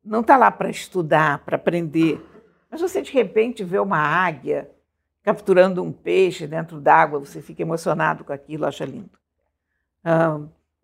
não 0.05 0.20
está 0.20 0.37
lá 0.37 0.51
para 0.51 0.68
estudar, 0.68 1.44
para 1.44 1.57
aprender, 1.57 2.20
mas 2.70 2.81
você 2.81 3.01
de 3.01 3.12
repente 3.12 3.62
vê 3.62 3.79
uma 3.79 3.99
águia 3.99 4.70
capturando 5.23 5.83
um 5.83 5.90
peixe 5.90 6.47
dentro 6.47 6.81
d'água, 6.81 7.18
você 7.18 7.40
fica 7.40 7.62
emocionado 7.62 8.25
com 8.25 8.33
aquilo, 8.33 8.66
acha 8.66 8.85
lindo. 8.85 9.18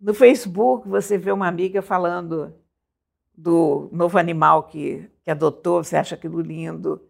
No 0.01 0.15
Facebook, 0.15 0.89
você 0.89 1.19
vê 1.19 1.31
uma 1.31 1.47
amiga 1.47 1.83
falando 1.83 2.55
do 3.37 3.91
novo 3.93 4.17
animal 4.17 4.63
que, 4.63 5.11
que 5.23 5.31
adotou, 5.31 5.85
você 5.85 5.97
acha 5.97 6.15
aquilo 6.15 6.41
lindo. 6.41 7.03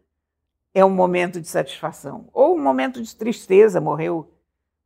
É 0.74 0.84
um 0.84 0.90
momento 0.90 1.40
de 1.40 1.46
satisfação. 1.46 2.28
Ou 2.32 2.56
um 2.56 2.62
momento 2.62 3.00
de 3.00 3.14
tristeza, 3.14 3.80
morreu 3.80 4.28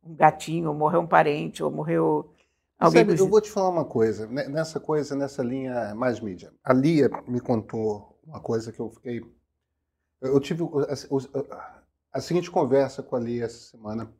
um 0.03 0.13
gatinho, 0.13 0.69
ou 0.69 0.75
morreu 0.75 1.01
um 1.01 1.07
parente, 1.07 1.63
ou 1.63 1.71
morreu 1.71 2.31
alguém. 2.77 3.05
Sabe, 3.05 3.19
eu 3.19 3.27
vou 3.27 3.41
te 3.41 3.49
falar 3.49 3.69
uma 3.69 3.85
coisa, 3.85 4.27
nessa 4.27 4.79
coisa, 4.79 5.15
nessa 5.15 5.43
linha 5.43 5.93
mais 5.95 6.19
mídia. 6.19 6.53
A 6.63 6.73
Lia 6.73 7.09
me 7.27 7.39
contou 7.39 8.19
uma 8.25 8.39
coisa 8.39 8.71
que 8.71 8.79
eu 8.79 8.89
fiquei. 8.89 9.21
Eu 10.21 10.39
tive 10.39 10.63
a, 10.63 11.81
a 12.13 12.21
seguinte 12.21 12.49
conversa 12.49 13.03
com 13.03 13.15
a 13.15 13.19
Lia 13.19 13.45
essa 13.45 13.71
semana. 13.71 14.11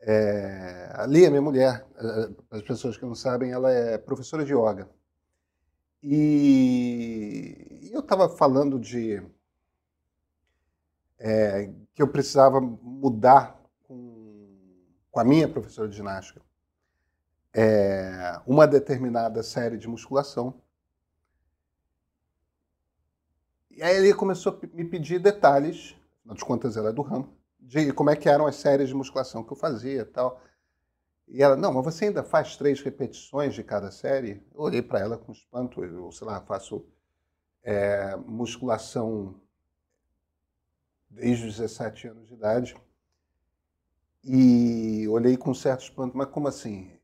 É, 0.00 0.92
a 0.94 1.06
Lia, 1.06 1.30
minha 1.30 1.42
mulher, 1.42 1.86
as 2.50 2.62
pessoas 2.62 2.96
que 2.96 3.04
não 3.04 3.14
sabem, 3.14 3.50
ela 3.50 3.70
é 3.70 3.98
professora 3.98 4.44
de 4.44 4.54
yoga. 4.54 4.88
E 6.02 7.90
eu 7.92 8.00
estava 8.00 8.28
falando 8.28 8.78
de 8.78 9.20
é, 11.18 11.72
que 11.94 12.00
eu 12.00 12.06
precisava 12.06 12.60
mudar 12.60 13.60
com, 13.82 14.54
com, 15.10 15.18
a 15.18 15.24
minha 15.24 15.48
professora 15.48 15.88
de 15.88 15.96
ginástica 15.96 16.40
é, 17.60 18.40
uma 18.46 18.68
determinada 18.68 19.42
série 19.42 19.76
de 19.76 19.88
musculação. 19.88 20.62
E 23.68 23.82
aí 23.82 23.96
ele 23.96 24.14
começou 24.14 24.52
a 24.52 24.76
me 24.76 24.84
pedir 24.84 25.18
detalhes, 25.18 25.96
afinal 26.20 26.36
de 26.36 26.44
contas 26.44 26.76
ela 26.76 26.90
é 26.90 26.92
do 26.92 27.02
ramo, 27.02 27.36
de 27.58 27.92
como 27.92 28.10
é 28.10 28.16
que 28.16 28.28
eram 28.28 28.46
as 28.46 28.54
séries 28.54 28.88
de 28.88 28.94
musculação 28.94 29.42
que 29.42 29.52
eu 29.52 29.56
fazia 29.56 30.02
e 30.02 30.04
tal. 30.04 30.40
E 31.26 31.42
ela, 31.42 31.56
não, 31.56 31.72
mas 31.72 31.84
você 31.84 32.04
ainda 32.04 32.22
faz 32.22 32.56
três 32.56 32.80
repetições 32.80 33.56
de 33.56 33.64
cada 33.64 33.90
série? 33.90 34.40
Eu 34.54 34.60
olhei 34.60 34.80
para 34.80 35.00
ela 35.00 35.18
com 35.18 35.32
espanto, 35.32 35.84
eu, 35.84 36.12
sei 36.12 36.28
lá, 36.28 36.40
faço 36.40 36.86
é, 37.64 38.14
musculação 38.18 39.34
desde 41.10 41.48
os 41.48 41.56
17 41.56 42.06
anos 42.06 42.28
de 42.28 42.34
idade. 42.34 42.76
E 44.22 45.08
olhei 45.08 45.36
com 45.36 45.52
certo 45.52 45.82
espanto, 45.82 46.16
mas 46.16 46.28
como 46.28 46.46
assim? 46.46 46.97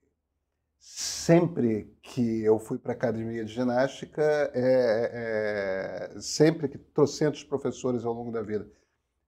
Sempre 0.86 1.96
que 2.02 2.42
eu 2.42 2.58
fui 2.58 2.78
para 2.78 2.92
a 2.92 2.94
academia 2.94 3.42
de 3.42 3.54
ginástica, 3.54 4.22
é, 4.52 6.10
é, 6.14 6.20
sempre 6.20 6.68
que 6.68 6.76
trocentos 6.76 7.42
professores 7.42 8.04
ao 8.04 8.12
longo 8.12 8.30
da 8.30 8.42
vida 8.42 8.70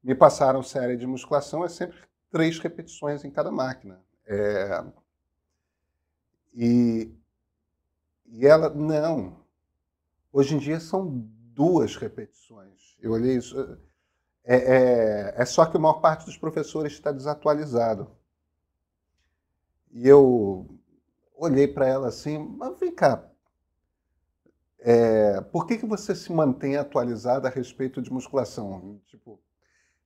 me 0.04 0.14
passaram 0.14 0.62
série 0.62 0.98
de 0.98 1.06
musculação, 1.06 1.64
é 1.64 1.68
sempre 1.70 1.96
três 2.30 2.58
repetições 2.58 3.24
em 3.24 3.30
cada 3.30 3.50
máquina. 3.50 4.04
É, 4.26 4.84
e, 6.52 7.10
e 8.26 8.46
ela, 8.46 8.68
não. 8.68 9.40
Hoje 10.30 10.56
em 10.56 10.58
dia 10.58 10.78
são 10.78 11.08
duas 11.08 11.96
repetições. 11.96 12.98
Eu 13.00 13.12
olhei 13.12 13.34
isso. 13.34 13.58
É, 14.44 14.56
é, 14.56 15.34
é 15.38 15.44
só 15.46 15.64
que 15.64 15.78
a 15.78 15.80
maior 15.80 16.02
parte 16.02 16.26
dos 16.26 16.36
professores 16.36 16.92
está 16.92 17.10
desatualizado. 17.10 18.14
E 19.90 20.06
eu 20.06 20.68
olhei 21.36 21.68
para 21.68 21.86
ela 21.86 22.08
assim, 22.08 22.38
mas 22.38 22.78
vem 22.78 22.94
cá, 22.94 23.24
é, 24.80 25.40
por 25.40 25.66
que, 25.66 25.78
que 25.78 25.86
você 25.86 26.14
se 26.14 26.32
mantém 26.32 26.76
atualizada 26.76 27.48
a 27.48 27.50
respeito 27.50 28.00
de 28.00 28.12
musculação? 28.12 29.00
Tipo, 29.06 29.40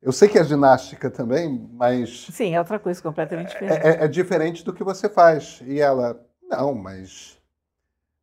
eu 0.01 0.13
sei 0.13 0.29
que 0.29 0.39
é 0.39 0.45
ginástica 0.45 1.11
também, 1.11 1.69
mas. 1.73 2.27
Sim, 2.33 2.55
é 2.55 2.59
outra 2.59 2.79
coisa 2.79 3.03
completamente 3.03 3.55
é, 3.57 3.61
diferente. 3.61 3.87
É, 3.87 4.05
é, 4.05 4.09
diferente 4.09 4.65
do 4.65 4.73
que 4.73 4.83
você 4.83 5.09
faz. 5.09 5.61
E 5.67 5.81
ela, 5.81 6.19
não, 6.43 6.75
mas. 6.75 7.39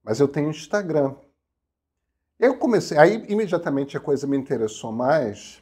Mas 0.04 0.20
eu 0.20 0.28
tenho 0.28 0.50
Instagram. 0.50 1.14
Eu 2.40 2.58
comecei. 2.58 2.98
Aí, 2.98 3.24
imediatamente, 3.30 3.96
a 3.96 4.00
coisa 4.00 4.26
me 4.26 4.36
interessou 4.38 4.92
mais, 4.92 5.62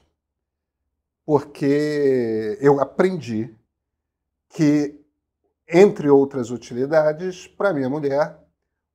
porque 1.25 2.57
eu 2.61 2.79
aprendi 2.79 3.53
que, 4.49 4.97
entre 5.67 6.09
outras 6.09 6.51
utilidades, 6.51 7.47
para 7.47 7.73
minha 7.73 7.89
mulher, 7.89 8.39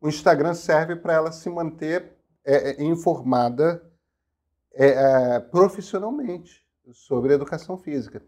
o 0.01 0.09
Instagram 0.09 0.55
serve 0.55 0.97
para 0.97 1.15
ela 1.15 1.33
se 1.33 1.49
manter 1.51 2.17
é, 2.45 2.83
é 2.83 2.85
informada 2.85 3.83
é, 4.73 5.41
profissionalmente 5.41 6.65
sobre 6.93 7.35
educação 7.35 7.77
física. 7.77 8.23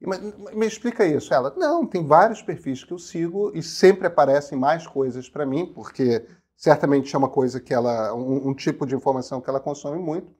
Mas, 0.00 0.20
me 0.54 0.66
explica 0.66 1.06
isso. 1.06 1.32
Ela, 1.32 1.52
não, 1.56 1.86
tem 1.86 2.06
vários 2.06 2.42
perfis 2.42 2.84
que 2.84 2.92
eu 2.92 2.98
sigo 2.98 3.50
e 3.54 3.62
sempre 3.62 4.06
aparecem 4.06 4.58
mais 4.58 4.86
coisas 4.86 5.28
para 5.28 5.46
mim, 5.46 5.66
porque 5.66 6.26
certamente 6.56 7.14
é 7.14 7.18
uma 7.18 7.28
coisa 7.28 7.60
que 7.60 7.72
ela, 7.72 8.14
um, 8.14 8.48
um, 8.48 8.54
tipo 8.54 8.86
de 8.86 8.94
informação 8.94 9.40
que 9.40 9.48
ela 9.48 9.60
consome 9.60 9.98
muito. 9.98 10.34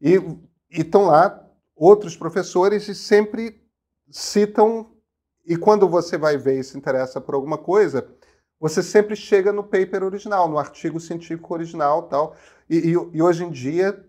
E 0.00 0.20
estão 0.70 1.06
lá 1.06 1.44
outros 1.74 2.16
professores 2.16 2.88
e 2.88 2.94
sempre 2.94 3.60
citam, 4.10 4.92
e 5.48 5.56
quando 5.56 5.88
você 5.88 6.18
vai 6.18 6.36
ver 6.36 6.60
e 6.60 6.64
se 6.64 6.76
interessa 6.76 7.20
por 7.20 7.34
alguma 7.34 7.56
coisa, 7.56 8.06
você 8.60 8.82
sempre 8.82 9.16
chega 9.16 9.50
no 9.50 9.64
paper 9.64 10.04
original, 10.04 10.46
no 10.48 10.58
artigo 10.58 11.00
científico 11.00 11.54
original 11.54 12.02
tal. 12.02 12.36
E, 12.68 12.76
e, 12.76 12.90
e 12.90 13.22
hoje 13.22 13.44
em 13.44 13.50
dia 13.50 14.04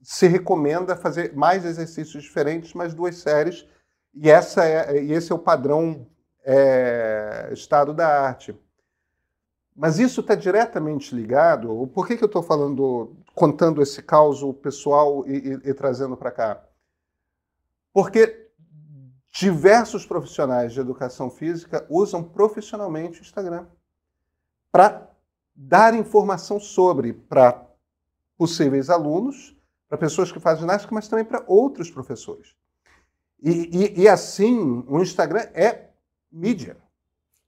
se 0.00 0.26
recomenda 0.26 0.96
fazer 0.96 1.34
mais 1.34 1.64
exercícios 1.64 2.22
diferentes, 2.22 2.72
mas 2.72 2.94
duas 2.94 3.16
séries, 3.16 3.66
e, 4.14 4.30
essa 4.30 4.64
é, 4.64 5.02
e 5.02 5.12
esse 5.12 5.32
é 5.32 5.34
o 5.34 5.38
padrão 5.38 6.06
é, 6.44 7.50
estado 7.52 7.92
da 7.92 8.06
arte. 8.06 8.58
Mas 9.76 9.98
isso 9.98 10.20
está 10.20 10.34
diretamente 10.34 11.14
ligado. 11.14 11.90
Por 11.92 12.06
que, 12.06 12.16
que 12.16 12.22
eu 12.22 12.26
estou 12.26 12.42
falando, 12.42 13.16
contando 13.34 13.82
esse 13.82 14.02
caos 14.02 14.40
pessoal 14.62 15.26
e, 15.26 15.36
e, 15.36 15.70
e 15.70 15.74
trazendo 15.74 16.16
para 16.16 16.30
cá? 16.30 16.62
Porque 17.92 18.43
diversos 19.34 20.06
profissionais 20.06 20.72
de 20.72 20.80
educação 20.80 21.28
física 21.28 21.84
usam 21.90 22.22
profissionalmente 22.22 23.20
o 23.20 23.22
Instagram 23.22 23.66
para 24.70 25.10
dar 25.54 25.92
informação 25.94 26.60
sobre 26.60 27.12
para 27.12 27.66
possíveis 28.38 28.88
alunos 28.88 29.56
para 29.88 29.98
pessoas 29.98 30.32
que 30.32 30.40
fazem 30.40 30.62
ginástica, 30.62 30.94
mas 30.94 31.08
também 31.08 31.24
para 31.24 31.44
outros 31.46 31.90
professores. 31.90 32.54
E, 33.42 33.94
e, 33.96 34.02
e, 34.02 34.08
assim, 34.08 34.84
o 34.88 35.00
Instagram 35.00 35.46
é 35.52 35.88
mídia. 36.32 36.76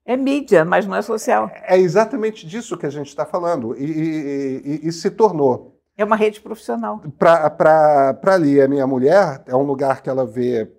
É 0.05 0.17
mídia, 0.17 0.65
mas 0.65 0.87
não 0.87 0.95
é 0.95 1.03
social. 1.03 1.51
É 1.55 1.79
exatamente 1.79 2.47
disso 2.47 2.77
que 2.77 2.87
a 2.87 2.91
gente 2.91 3.09
está 3.09 3.25
falando. 3.25 3.75
E, 3.77 4.81
e, 4.85 4.93
se 4.93 5.11
tornou. 5.11 5.81
É 5.97 6.05
uma 6.05 6.15
rede 6.15 6.41
profissional. 6.41 7.01
Para 7.19 8.17
ali, 8.27 8.61
a 8.61 8.69
minha 8.69 8.87
mulher, 8.87 9.43
é 9.47 9.57
um 9.57 9.63
lugar 9.63 10.03
que 10.03 10.11
ela 10.11 10.27
vê 10.27 10.71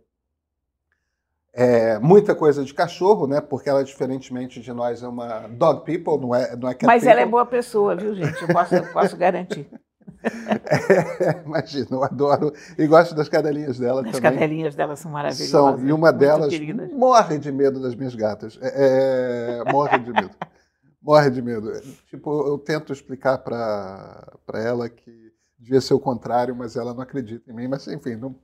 é, 1.59 1.97
muita 1.97 2.35
coisa 2.35 2.63
de 2.63 2.71
cachorro, 2.71 3.25
né? 3.25 3.41
Porque 3.41 3.67
ela, 3.67 3.83
diferentemente 3.83 4.61
de 4.61 4.71
nós, 4.71 5.01
é 5.01 5.07
uma 5.07 5.47
dog 5.47 5.83
people, 5.83 6.21
não 6.21 6.35
é, 6.35 6.55
não 6.55 6.69
é 6.69 6.75
cat 6.75 6.85
Mas 6.85 7.01
people. 7.01 7.11
ela 7.11 7.21
é 7.21 7.25
boa 7.25 7.47
pessoa, 7.47 7.95
viu, 7.95 8.13
gente? 8.13 8.39
Eu 8.39 8.47
posso, 8.49 8.75
eu 8.75 8.93
posso 8.93 9.17
garantir. 9.17 9.67
É, 10.69 11.43
imagina, 11.45 11.87
eu 11.91 12.03
adoro. 12.03 12.51
E 12.77 12.87
gosto 12.87 13.13
das 13.13 13.29
cadelinhas 13.29 13.77
dela 13.77 14.01
As 14.01 14.11
também. 14.11 14.29
As 14.29 14.35
cadelinhas 14.35 14.75
dela 14.75 14.95
são 14.95 15.11
maravilhosas. 15.11 15.49
São, 15.49 15.79
e 15.85 15.91
uma 15.93 16.11
delas 16.11 16.51
morre 16.93 17.37
de 17.37 17.51
medo 17.51 17.79
das 17.79 17.93
minhas 17.93 18.15
gatas. 18.15 18.57
É, 18.61 19.61
é, 19.67 19.71
morre 19.71 19.99
de 19.99 20.11
medo. 20.11 20.31
morre 21.01 21.29
de 21.29 21.41
medo. 21.41 21.71
Tipo, 22.09 22.47
eu 22.47 22.57
tento 22.57 22.91
explicar 22.91 23.37
para 23.37 24.39
ela 24.55 24.89
que 24.89 25.11
devia 25.57 25.79
ser 25.79 25.93
o 25.93 25.99
contrário, 25.99 26.55
mas 26.55 26.75
ela 26.75 26.93
não 26.93 27.01
acredita 27.01 27.49
em 27.49 27.55
mim. 27.55 27.67
Mas, 27.67 27.87
enfim, 27.87 28.15
não. 28.15 28.35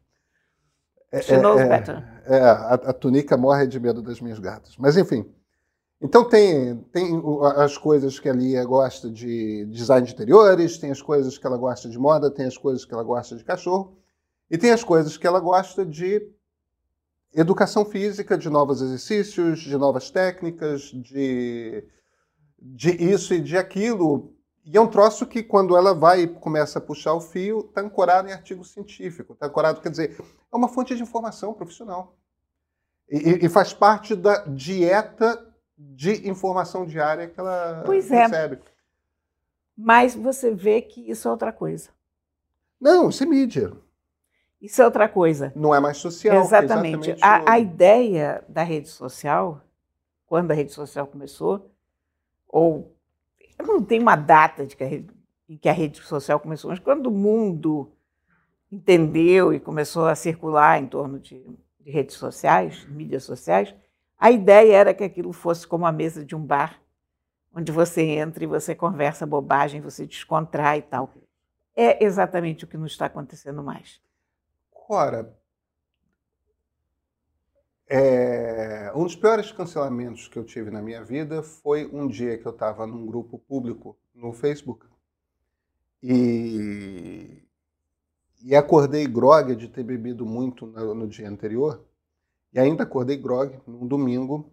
É, 1.13 1.21
She 1.21 1.37
knows 1.37 1.61
é, 1.61 1.67
better. 1.67 2.03
É, 2.25 2.39
a, 2.39 2.73
a 2.73 2.93
Tunica 2.93 3.37
morre 3.37 3.67
de 3.67 3.79
medo 3.79 4.01
das 4.01 4.19
minhas 4.19 4.39
gatas. 4.39 4.75
Mas, 4.79 4.97
enfim. 4.97 5.31
Então 6.01 6.27
tem, 6.27 6.75
tem 6.91 7.21
as 7.55 7.77
coisas 7.77 8.19
que 8.19 8.27
a 8.27 8.33
Lia 8.33 8.65
gosta 8.65 9.09
de 9.09 9.65
design 9.67 10.05
de 10.05 10.11
interiores, 10.11 10.77
tem 10.77 10.91
as 10.91 11.01
coisas 11.01 11.37
que 11.37 11.47
ela 11.47 11.55
gosta 11.55 11.87
de 11.87 11.97
moda, 11.97 12.29
tem 12.29 12.45
as 12.45 12.57
coisas 12.57 12.83
que 12.83 12.93
ela 12.93 13.03
gosta 13.03 13.37
de 13.37 13.43
cachorro, 13.43 13.95
e 14.51 14.57
tem 14.57 14.71
as 14.71 14.83
coisas 14.83 15.15
que 15.15 15.25
ela 15.25 15.39
gosta 15.39 15.85
de 15.85 16.29
educação 17.33 17.85
física, 17.85 18.37
de 18.37 18.49
novos 18.49 18.81
exercícios, 18.81 19.59
de 19.59 19.77
novas 19.77 20.09
técnicas, 20.09 20.81
de, 20.81 21.85
de 22.59 22.89
isso 22.89 23.33
e 23.33 23.39
de 23.39 23.55
aquilo. 23.55 24.33
E 24.65 24.75
é 24.75 24.81
um 24.81 24.87
troço 24.87 25.25
que, 25.25 25.41
quando 25.41 25.77
ela 25.77 25.93
vai 25.93 26.23
e 26.23 26.27
começa 26.27 26.79
a 26.79 26.81
puxar 26.81 27.13
o 27.13 27.21
fio, 27.21 27.59
está 27.59 27.79
ancorado 27.79 28.27
em 28.27 28.33
artigo 28.33 28.65
científico. 28.65 29.33
Está 29.33 29.45
ancorado, 29.45 29.79
quer 29.79 29.89
dizer, 29.89 30.17
é 30.53 30.57
uma 30.57 30.67
fonte 30.67 30.95
de 30.95 31.01
informação 31.01 31.53
profissional. 31.53 32.15
E, 33.09 33.45
e 33.45 33.49
faz 33.49 33.73
parte 33.73 34.15
da 34.15 34.45
dieta 34.45 35.51
de 35.77 36.29
informação 36.29 36.85
diária 36.85 37.27
que 37.27 37.39
ela 37.39 37.83
pois 37.85 38.11
é. 38.11 38.23
recebe. 38.23 38.59
Mas 39.75 40.13
você 40.13 40.53
vê 40.53 40.81
que 40.81 41.09
isso 41.09 41.27
é 41.27 41.31
outra 41.31 41.51
coisa. 41.51 41.89
Não, 42.79 43.09
isso 43.09 43.23
é 43.23 43.25
mídia. 43.25 43.73
Isso 44.61 44.81
é 44.81 44.85
outra 44.85 45.09
coisa. 45.09 45.51
Não 45.55 45.73
é 45.73 45.79
mais 45.79 45.97
social. 45.97 46.41
Exatamente. 46.41 47.09
É 47.09 47.13
exatamente 47.13 47.23
a, 47.23 47.53
a 47.53 47.59
ideia 47.59 48.45
da 48.47 48.63
rede 48.63 48.87
social, 48.87 49.61
quando 50.25 50.51
a 50.51 50.53
rede 50.53 50.71
social 50.71 51.07
começou, 51.07 51.71
ou 52.47 52.95
não 53.59 53.83
tem 53.83 53.99
uma 53.99 54.15
data 54.15 54.65
de 54.65 54.75
que 54.75 54.83
rede, 54.85 55.09
em 55.49 55.57
que 55.57 55.67
a 55.67 55.73
rede 55.73 56.01
social 56.01 56.39
começou, 56.39 56.69
mas 56.69 56.79
quando 56.79 57.07
o 57.07 57.11
mundo 57.11 57.91
entendeu 58.73 59.53
e 59.53 59.59
começou 59.59 60.07
a 60.07 60.15
circular 60.15 60.81
em 60.81 60.87
torno 60.87 61.19
de, 61.19 61.45
de 61.79 61.91
redes 61.91 62.15
sociais, 62.15 62.85
mídias 62.87 63.23
sociais, 63.23 63.73
a 64.17 64.31
ideia 64.31 64.75
era 64.75 64.93
que 64.93 65.03
aquilo 65.03 65.31
fosse 65.31 65.67
como 65.67 65.85
a 65.85 65.91
mesa 65.91 66.25
de 66.25 66.35
um 66.35 66.43
bar, 66.43 66.81
onde 67.53 67.71
você 67.71 68.01
entra 68.01 68.43
e 68.43 68.47
você 68.47 68.73
conversa 68.73 69.25
bobagem, 69.25 69.81
você 69.81 70.07
descontrai 70.07 70.79
e 70.79 70.81
tal. 70.81 71.13
É 71.75 72.03
exatamente 72.03 72.65
o 72.65 72.67
que 72.67 72.77
não 72.77 72.85
está 72.85 73.05
acontecendo 73.05 73.61
mais. 73.61 74.01
Ora, 74.89 75.37
é, 77.87 78.91
um 78.95 79.03
dos 79.03 79.15
piores 79.15 79.51
cancelamentos 79.51 80.27
que 80.27 80.37
eu 80.37 80.43
tive 80.43 80.71
na 80.71 80.81
minha 80.81 81.03
vida 81.03 81.43
foi 81.43 81.85
um 81.85 82.07
dia 82.07 82.37
que 82.37 82.45
eu 82.45 82.51
estava 82.51 82.87
num 82.87 83.05
grupo 83.05 83.37
público 83.37 83.97
no 84.15 84.33
Facebook 84.33 84.85
e, 86.01 87.42
e 88.43 88.55
acordei 88.55 89.07
grog 89.07 89.55
de 89.55 89.69
ter 89.69 89.83
bebido 89.83 90.25
muito 90.25 90.67
no, 90.67 90.93
no 90.93 91.07
dia 91.07 91.29
anterior. 91.29 91.83
E 92.53 92.59
ainda 92.59 92.83
acordei 92.83 93.15
grog 93.15 93.57
num 93.65 93.87
domingo. 93.87 94.51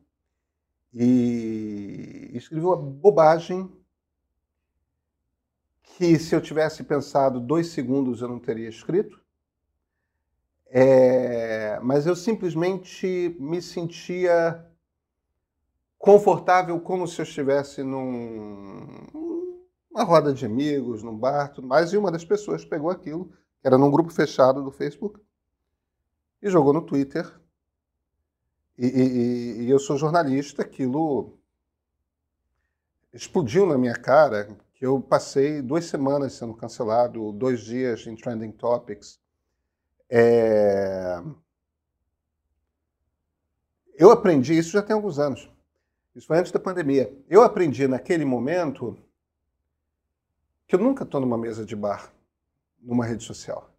E 0.94 2.31
escrevi 2.33 2.64
uma 2.64 2.76
bobagem 2.76 3.70
que 5.83 6.18
se 6.18 6.35
eu 6.35 6.40
tivesse 6.40 6.85
pensado 6.85 7.40
dois 7.40 7.68
segundos 7.68 8.22
eu 8.22 8.29
não 8.29 8.38
teria 8.38 8.68
escrito. 8.68 9.20
É, 10.66 11.81
mas 11.81 12.07
eu 12.07 12.14
simplesmente 12.14 13.37
me 13.40 13.61
sentia 13.61 14.64
confortável 15.98 16.81
como 16.81 17.09
se 17.09 17.20
eu 17.20 17.24
estivesse 17.24 17.83
num, 17.83 18.87
numa 19.90 20.05
roda 20.05 20.33
de 20.33 20.46
amigos, 20.46 21.03
num 21.03 21.16
bar, 21.16 21.53
tudo 21.53 21.66
mais, 21.66 21.92
e 21.92 21.96
uma 21.96 22.12
das 22.12 22.24
pessoas 22.24 22.64
pegou 22.64 22.88
aquilo, 22.88 23.33
que 23.60 23.66
era 23.66 23.78
num 23.78 23.90
grupo 23.90 24.10
fechado 24.10 24.62
do 24.62 24.70
Facebook, 24.70 25.20
e 26.42 26.48
jogou 26.48 26.72
no 26.72 26.82
Twitter. 26.82 27.38
E, 28.78 28.86
e, 28.86 29.62
e 29.64 29.70
eu 29.70 29.78
sou 29.78 29.98
jornalista, 29.98 30.62
aquilo 30.62 31.38
explodiu 33.12 33.66
na 33.66 33.76
minha 33.76 33.94
cara, 33.94 34.56
que 34.74 34.86
eu 34.86 35.00
passei 35.00 35.60
duas 35.60 35.84
semanas 35.84 36.32
sendo 36.32 36.54
cancelado, 36.54 37.32
dois 37.32 37.60
dias 37.60 38.06
em 38.06 38.16
Trending 38.16 38.52
Topics, 38.52 39.20
é... 40.08 41.22
Eu 43.94 44.10
aprendi, 44.10 44.56
isso 44.56 44.70
já 44.70 44.82
tem 44.82 44.94
alguns 44.94 45.18
anos, 45.18 45.50
isso 46.14 46.26
foi 46.26 46.38
antes 46.38 46.50
da 46.50 46.58
pandemia. 46.58 47.14
Eu 47.28 47.42
aprendi 47.42 47.86
naquele 47.86 48.24
momento 48.24 48.98
que 50.66 50.74
eu 50.74 50.80
nunca 50.80 51.04
estou 51.04 51.20
numa 51.20 51.36
mesa 51.36 51.64
de 51.66 51.76
bar, 51.76 52.10
numa 52.80 53.04
rede 53.04 53.24
social. 53.24 53.70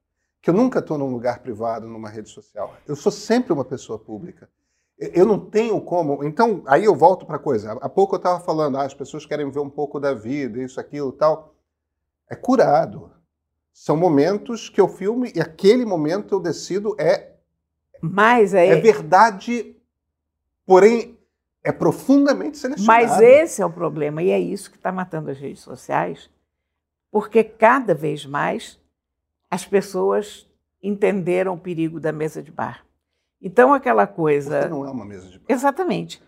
Que 0.41 0.49
eu 0.49 0.53
nunca 0.53 0.79
estou 0.79 0.97
num 0.97 1.11
lugar 1.11 1.39
privado, 1.39 1.87
numa 1.87 2.09
rede 2.09 2.29
social. 2.29 2.73
Eu 2.87 2.95
sou 2.95 3.11
sempre 3.11 3.53
uma 3.53 3.65
pessoa 3.65 3.99
pública. 3.99 4.49
Eu 4.97 5.25
não 5.25 5.39
tenho 5.39 5.79
como. 5.81 6.23
Então, 6.23 6.63
aí 6.67 6.85
eu 6.85 6.95
volto 6.95 7.25
para 7.25 7.37
a 7.37 7.39
coisa. 7.39 7.73
Há 7.73 7.89
pouco 7.89 8.15
eu 8.15 8.17
estava 8.17 8.39
falando, 8.39 8.77
ah, 8.77 8.83
as 8.83 8.93
pessoas 8.93 9.25
querem 9.25 9.49
ver 9.49 9.59
um 9.59 9.69
pouco 9.69 9.99
da 9.99 10.13
vida, 10.13 10.61
isso, 10.61 10.79
aquilo, 10.79 11.11
tal. 11.11 11.55
É 12.29 12.35
curado. 12.35 13.11
São 13.73 13.95
momentos 13.97 14.69
que 14.69 14.79
eu 14.79 14.87
filme 14.87 15.31
e 15.35 15.41
aquele 15.41 15.85
momento 15.85 16.35
eu 16.35 16.39
decido 16.39 16.95
é. 16.99 17.35
Mas 18.01 18.53
é. 18.53 18.67
É 18.67 18.75
verdade, 18.75 19.75
porém 20.65 21.17
é 21.63 21.71
profundamente 21.71 22.57
selecionado. 22.57 23.07
Mas 23.07 23.21
esse 23.21 23.61
é 23.61 23.65
o 23.65 23.71
problema, 23.71 24.21
e 24.23 24.31
é 24.31 24.39
isso 24.39 24.71
que 24.71 24.77
está 24.77 24.91
matando 24.91 25.29
as 25.29 25.37
redes 25.37 25.61
sociais, 25.61 26.29
porque 27.11 27.43
cada 27.43 27.93
vez 27.93 28.25
mais 28.25 28.80
as 29.51 29.65
pessoas 29.65 30.49
entenderam 30.81 31.53
o 31.53 31.59
perigo 31.59 31.99
da 31.99 32.11
mesa 32.11 32.41
de 32.41 32.51
bar. 32.51 32.85
Então, 33.41 33.73
aquela 33.73 34.07
coisa. 34.07 34.59
Porque 34.59 34.69
não 34.69 34.85
é 34.85 34.89
uma 34.89 35.05
mesa 35.05 35.27
de 35.27 35.37
bar. 35.37 35.45
Exatamente. 35.49 36.23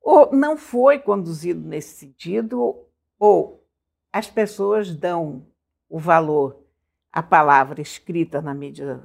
Ou 0.00 0.32
não 0.32 0.56
foi 0.56 0.98
conduzido 0.98 1.60
nesse 1.60 1.96
sentido, 1.96 2.86
ou 3.18 3.62
as 4.12 4.30
pessoas 4.30 4.94
dão 4.94 5.44
o 5.88 5.98
valor 5.98 6.60
a 7.12 7.22
palavra 7.22 7.80
escrita 7.80 8.40
na 8.40 8.54
mídia 8.54 9.02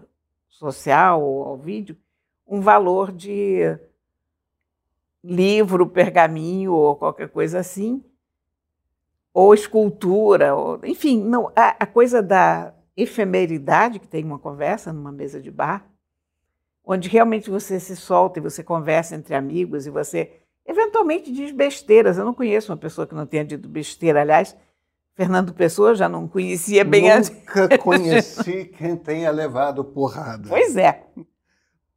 social 0.48 1.24
ou 1.24 1.44
ao 1.44 1.58
vídeo 1.58 1.98
um 2.48 2.62
valor 2.62 3.12
de 3.12 3.78
livro, 5.24 5.88
pergaminho 5.88 6.72
ou 6.72 6.96
qualquer 6.96 7.30
coisa 7.30 7.60
assim, 7.60 8.04
ou 9.34 9.56
escultura, 9.56 10.56
ou, 10.56 10.80
enfim, 10.86 11.20
não, 11.24 11.52
a, 11.56 11.70
a 11.80 11.88
coisa 11.88 12.22
da 12.22 12.72
efemeridade 12.96 14.00
que 14.00 14.08
tem 14.08 14.24
uma 14.24 14.40
conversa 14.40 14.94
numa 14.94 15.12
mesa 15.12 15.42
de 15.42 15.52
bar, 15.52 15.86
onde 16.84 17.10
realmente 17.10 17.50
você 17.50 17.80
se 17.80 17.96
solta 17.96 18.40
e 18.40 18.42
você 18.42 18.64
conversa 18.64 19.16
entre 19.16 19.36
amigos 19.36 19.86
e 19.86 19.90
você 19.90 20.32
eventualmente 20.66 21.32
diz 21.32 21.52
besteiras. 21.52 22.18
Eu 22.18 22.26
não 22.26 22.34
conheço 22.34 22.72
uma 22.72 22.78
pessoa 22.78 23.06
que 23.06 23.16
não 23.16 23.26
tenha 23.26 23.44
dito 23.44 23.68
besteira. 23.68 24.22
Aliás, 24.22 24.56
Fernando 25.16 25.54
Pessoa 25.54 25.96
já 25.96 26.10
não 26.10 26.28
conhecia 26.28 26.84
bem 26.84 27.04
Nunca 27.04 27.66
a... 27.66 27.78
conheci 27.80 28.66
quem 28.66 28.96
tenha 28.98 29.32
levado 29.32 29.84
porrada. 29.84 30.50
Pois 30.50 30.76
é. 30.76 31.06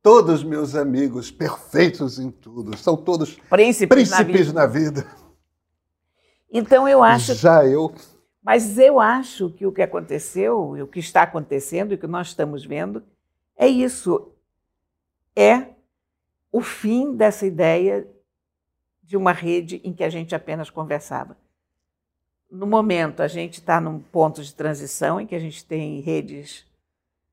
Todos 0.00 0.44
meus 0.44 0.76
amigos 0.76 1.30
perfeitos 1.30 2.18
em 2.18 2.30
tudo, 2.30 2.76
são 2.78 2.96
todos 2.96 3.37
príncipes, 3.50 4.08
príncipes 4.08 4.52
na, 4.52 4.64
vida. 4.64 5.02
na, 5.02 5.02
vida. 5.02 5.28
Então 6.50 6.88
eu 6.88 7.02
acho. 7.02 7.34
Já 7.34 7.66
eu. 7.66 7.92
Mas 8.42 8.79
eu 8.79 9.01
acho 9.01 9.51
que 9.51 9.66
o 9.66 9.72
que 9.72 9.83
aconteceu, 9.83 10.77
e 10.77 10.83
o 10.83 10.87
que 10.87 11.01
está 11.01 11.22
acontecendo, 11.22 11.92
e 11.92 11.94
o 11.96 11.98
que 11.98 12.07
nós 12.07 12.29
estamos 12.29 12.64
vendo, 12.64 13.03
é 13.57 13.66
isso. 13.66 14.33
É 15.37 15.68
o 16.51 16.61
fim 16.61 17.14
dessa 17.14 17.46
ideia 17.46 18.09
de 19.03 19.16
uma 19.16 19.33
rede 19.33 19.81
em 19.85 19.92
que 19.92 20.05
a 20.05 20.11
gente 20.11 20.35
apenas 20.35 20.70
conversava 20.70 21.37
no 22.51 22.66
momento, 22.66 23.20
a 23.20 23.29
gente 23.29 23.55
está 23.55 23.81
num 23.81 24.01
ponto 24.01 24.42
de 24.42 24.55
transição 24.55 25.20
em 25.20 25.27
que 25.27 25.35
a 25.35 25.38
gente 25.38 25.64
tem 25.64 26.01
redes 26.01 26.66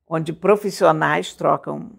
onde 0.08 0.34
profissionais 0.34 1.34
trocam 1.34 1.92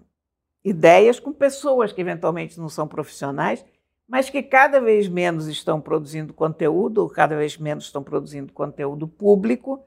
ideias 0.63 1.19
com 1.19 1.33
pessoas 1.33 1.93
que 1.93 2.01
eventualmente 2.01 2.59
não 2.59 2.69
são 2.69 2.87
profissionais, 2.87 3.65
mas 4.09 4.31
que 4.31 4.43
cada 4.43 4.81
vez 4.81 5.09
menos 5.09 5.49
estão 5.49 5.81
produzindo 5.81 6.33
conteúdo, 6.33 6.99
ou 6.99 7.11
cada 7.11 7.37
vez 7.37 7.57
menos 7.57 7.85
estão 7.85 8.03
produzindo 8.03 8.53
conteúdo 8.53 9.09
público. 9.09 9.85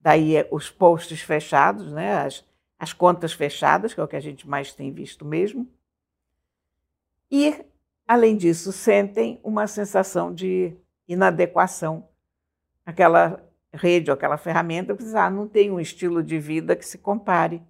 Daí 0.00 0.36
é 0.36 0.48
os 0.50 0.70
posts 0.70 1.20
fechados, 1.20 1.92
né? 1.92 2.14
as, 2.18 2.44
as 2.78 2.92
contas 2.92 3.32
fechadas, 3.32 3.94
que 3.94 4.00
é 4.00 4.02
o 4.02 4.08
que 4.08 4.16
a 4.16 4.20
gente 4.20 4.48
mais 4.48 4.72
tem 4.72 4.92
visto 4.92 5.24
mesmo. 5.24 5.66
E, 7.30 7.64
além 8.06 8.36
disso, 8.36 8.72
sentem 8.72 9.40
uma 9.42 9.66
sensação 9.66 10.34
de 10.34 10.76
inadequação 11.08 12.08
aquela 12.84 13.42
rede 13.72 14.10
aquela 14.10 14.36
ferramenta, 14.36 14.94
porque 14.94 15.16
ah, 15.16 15.30
não 15.30 15.46
tem 15.46 15.70
um 15.70 15.80
estilo 15.80 16.22
de 16.22 16.38
vida 16.38 16.74
que 16.74 16.84
se 16.84 16.98
compare 16.98 17.62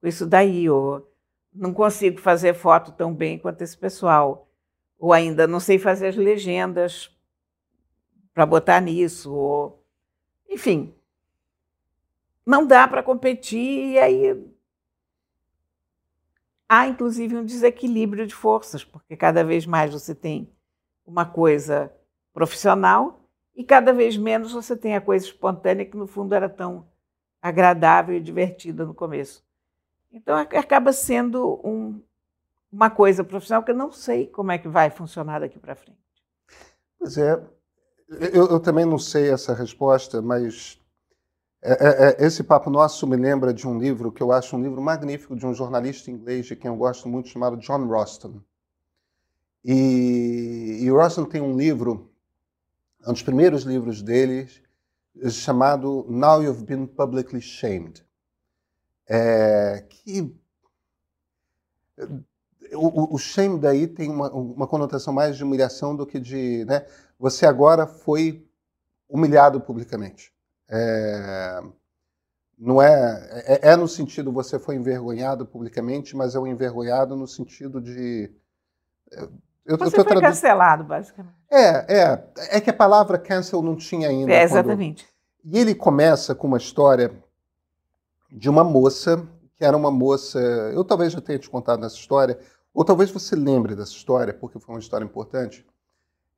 com 0.00 0.06
isso 0.06 0.26
daí, 0.26 0.68
ou 0.68 1.08
não 1.54 1.72
consigo 1.72 2.20
fazer 2.20 2.54
foto 2.54 2.92
tão 2.92 3.14
bem 3.14 3.38
quanto 3.38 3.62
esse 3.62 3.76
pessoal, 3.76 4.48
ou 5.02 5.12
ainda 5.12 5.48
não 5.48 5.58
sei 5.58 5.80
fazer 5.80 6.06
as 6.06 6.16
legendas 6.16 7.10
para 8.32 8.46
botar 8.46 8.80
nisso, 8.80 9.34
ou 9.34 9.84
enfim, 10.48 10.94
não 12.46 12.64
dá 12.64 12.86
para 12.86 13.02
competir 13.02 13.94
e 13.94 13.98
aí 13.98 14.48
há 16.68 16.86
inclusive 16.86 17.36
um 17.36 17.44
desequilíbrio 17.44 18.28
de 18.28 18.34
forças, 18.34 18.84
porque 18.84 19.16
cada 19.16 19.42
vez 19.42 19.66
mais 19.66 19.92
você 19.92 20.14
tem 20.14 20.48
uma 21.04 21.26
coisa 21.26 21.92
profissional 22.32 23.28
e 23.56 23.64
cada 23.64 23.92
vez 23.92 24.16
menos 24.16 24.52
você 24.52 24.76
tem 24.76 24.94
a 24.94 25.00
coisa 25.00 25.26
espontânea 25.26 25.84
que 25.84 25.96
no 25.96 26.06
fundo 26.06 26.32
era 26.32 26.48
tão 26.48 26.86
agradável 27.42 28.14
e 28.14 28.20
divertida 28.20 28.86
no 28.86 28.94
começo. 28.94 29.44
Então 30.12 30.36
acaba 30.36 30.92
sendo 30.92 31.60
um, 31.64 32.00
uma 32.72 32.88
coisa 32.88 33.22
profissional 33.22 33.62
que 33.62 33.70
eu 33.70 33.76
não 33.76 33.92
sei 33.92 34.26
como 34.26 34.50
é 34.50 34.58
que 34.58 34.68
vai 34.68 34.90
funcionar 34.90 35.40
daqui 35.40 35.58
para 35.58 35.76
frente. 35.76 36.00
Pois 36.98 37.18
é, 37.18 37.32
eu, 38.32 38.48
eu, 38.48 38.60
também 38.60 38.84
não 38.84 38.98
sei 38.98 39.30
essa 39.30 39.52
resposta, 39.52 40.22
mas 40.22 40.80
é, 41.60 41.72
é, 41.72 42.08
é, 42.08 42.26
esse 42.26 42.42
papo 42.42 42.70
nosso 42.70 43.06
me 43.06 43.16
lembra 43.16 43.52
de 43.52 43.68
um 43.68 43.78
livro 43.78 44.10
que 44.10 44.22
eu 44.22 44.32
acho 44.32 44.56
um 44.56 44.62
livro 44.62 44.80
magnífico 44.80 45.36
de 45.36 45.44
um 45.44 45.54
jornalista 45.54 46.10
inglês 46.10 46.46
de 46.46 46.56
quem 46.56 46.70
eu 46.70 46.76
gosto 46.76 47.08
muito 47.08 47.28
chamado 47.28 47.58
John 47.58 47.86
Roston. 47.86 48.40
E, 49.64 50.78
e 50.80 50.90
Roston 50.90 51.24
tem 51.26 51.40
um 51.40 51.56
livro 51.56 52.12
um 53.06 53.12
dos 53.12 53.22
primeiros 53.22 53.64
livros 53.64 54.00
dele, 54.00 54.48
chamado 55.30 56.06
Now 56.08 56.42
You've 56.42 56.64
Been 56.64 56.86
Publicly 56.86 57.40
Shamed. 57.40 58.04
É, 59.08 59.84
que 59.88 60.32
o, 62.74 63.14
o 63.14 63.18
shame 63.18 63.58
daí 63.58 63.86
tem 63.86 64.10
uma, 64.10 64.30
uma 64.30 64.66
conotação 64.66 65.12
mais 65.12 65.36
de 65.36 65.44
humilhação 65.44 65.94
do 65.94 66.06
que 66.06 66.18
de. 66.18 66.64
Né? 66.64 66.84
Você 67.18 67.46
agora 67.46 67.86
foi 67.86 68.46
humilhado 69.08 69.60
publicamente. 69.60 70.32
É, 70.68 71.60
não 72.58 72.80
é, 72.80 73.42
é, 73.46 73.70
é, 73.70 73.76
no 73.76 73.88
sentido 73.88 74.32
você 74.32 74.58
foi 74.58 74.76
envergonhado 74.76 75.44
publicamente, 75.44 76.16
mas 76.16 76.34
é 76.34 76.38
um 76.38 76.46
envergonhado 76.46 77.16
no 77.16 77.26
sentido 77.26 77.80
de. 77.80 78.30
Eu, 79.66 79.76
você 79.76 79.98
eu 79.98 80.04
foi 80.04 80.04
tradu... 80.04 80.20
cancelado, 80.20 80.84
basicamente. 80.84 81.34
É, 81.50 82.00
é. 82.02 82.24
É 82.50 82.60
que 82.60 82.70
a 82.70 82.74
palavra 82.74 83.18
cancel 83.18 83.62
não 83.62 83.76
tinha 83.76 84.08
ainda. 84.08 84.32
É, 84.32 84.42
exatamente. 84.42 85.04
Quando... 85.04 85.54
E 85.54 85.58
ele 85.58 85.74
começa 85.74 86.34
com 86.34 86.46
uma 86.46 86.56
história 86.56 87.12
de 88.30 88.48
uma 88.48 88.64
moça, 88.64 89.26
que 89.56 89.64
era 89.64 89.76
uma 89.76 89.90
moça. 89.90 90.38
Eu 90.72 90.84
talvez 90.84 91.12
já 91.12 91.20
tenha 91.20 91.38
te 91.38 91.50
contado 91.50 91.80
nessa 91.80 91.96
história, 91.96 92.38
ou 92.74 92.84
talvez 92.84 93.10
você 93.10 93.36
lembre 93.36 93.74
dessa 93.74 93.92
história, 93.92 94.32
porque 94.32 94.58
foi 94.58 94.74
uma 94.74 94.80
história 94.80 95.04
importante. 95.04 95.66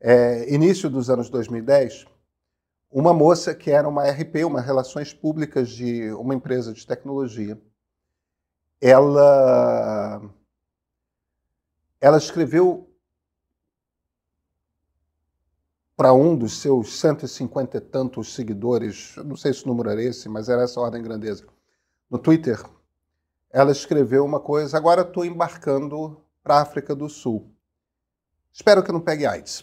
É, 0.00 0.52
início 0.52 0.90
dos 0.90 1.08
anos 1.08 1.30
2010, 1.30 2.06
uma 2.90 3.12
moça 3.12 3.54
que 3.54 3.70
era 3.70 3.88
uma 3.88 4.04
RP, 4.08 4.44
uma 4.44 4.60
Relações 4.60 5.12
Públicas 5.12 5.68
de 5.68 6.12
uma 6.12 6.34
empresa 6.34 6.72
de 6.72 6.86
tecnologia, 6.86 7.60
ela, 8.80 10.20
ela 12.00 12.18
escreveu 12.18 12.88
para 15.96 16.12
um 16.12 16.36
dos 16.36 16.60
seus 16.60 16.98
150 16.98 17.76
e 17.76 17.80
tantos 17.80 18.34
seguidores, 18.34 19.14
não 19.24 19.36
sei 19.36 19.52
se 19.52 19.64
o 19.64 19.68
número 19.68 19.90
era 19.90 20.02
esse, 20.02 20.28
mas 20.28 20.48
era 20.48 20.62
essa 20.62 20.80
ordem 20.80 21.00
de 21.00 21.08
grandeza, 21.08 21.46
no 22.10 22.18
Twitter, 22.18 22.62
ela 23.50 23.70
escreveu 23.70 24.24
uma 24.24 24.40
coisa: 24.40 24.76
agora 24.76 25.02
estou 25.02 25.24
embarcando 25.24 26.23
para 26.44 26.58
a 26.58 26.60
África 26.62 26.94
do 26.94 27.08
Sul. 27.08 27.50
Espero 28.52 28.84
que 28.84 28.92
não 28.92 29.00
pegue 29.00 29.24
AIDS. 29.26 29.62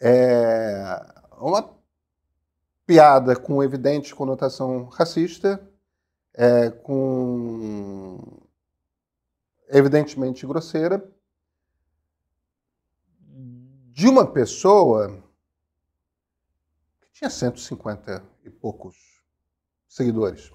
É 0.00 0.96
uma 1.38 1.78
piada 2.86 3.36
com 3.36 3.62
evidente 3.62 4.14
conotação 4.14 4.86
racista, 4.86 5.62
é, 6.32 6.70
com 6.70 8.40
evidentemente 9.68 10.46
grosseira, 10.46 11.06
de 13.92 14.08
uma 14.08 14.26
pessoa 14.26 15.22
que 17.02 17.10
tinha 17.12 17.28
150 17.28 18.24
e 18.42 18.48
poucos 18.50 19.22
seguidores. 19.86 20.50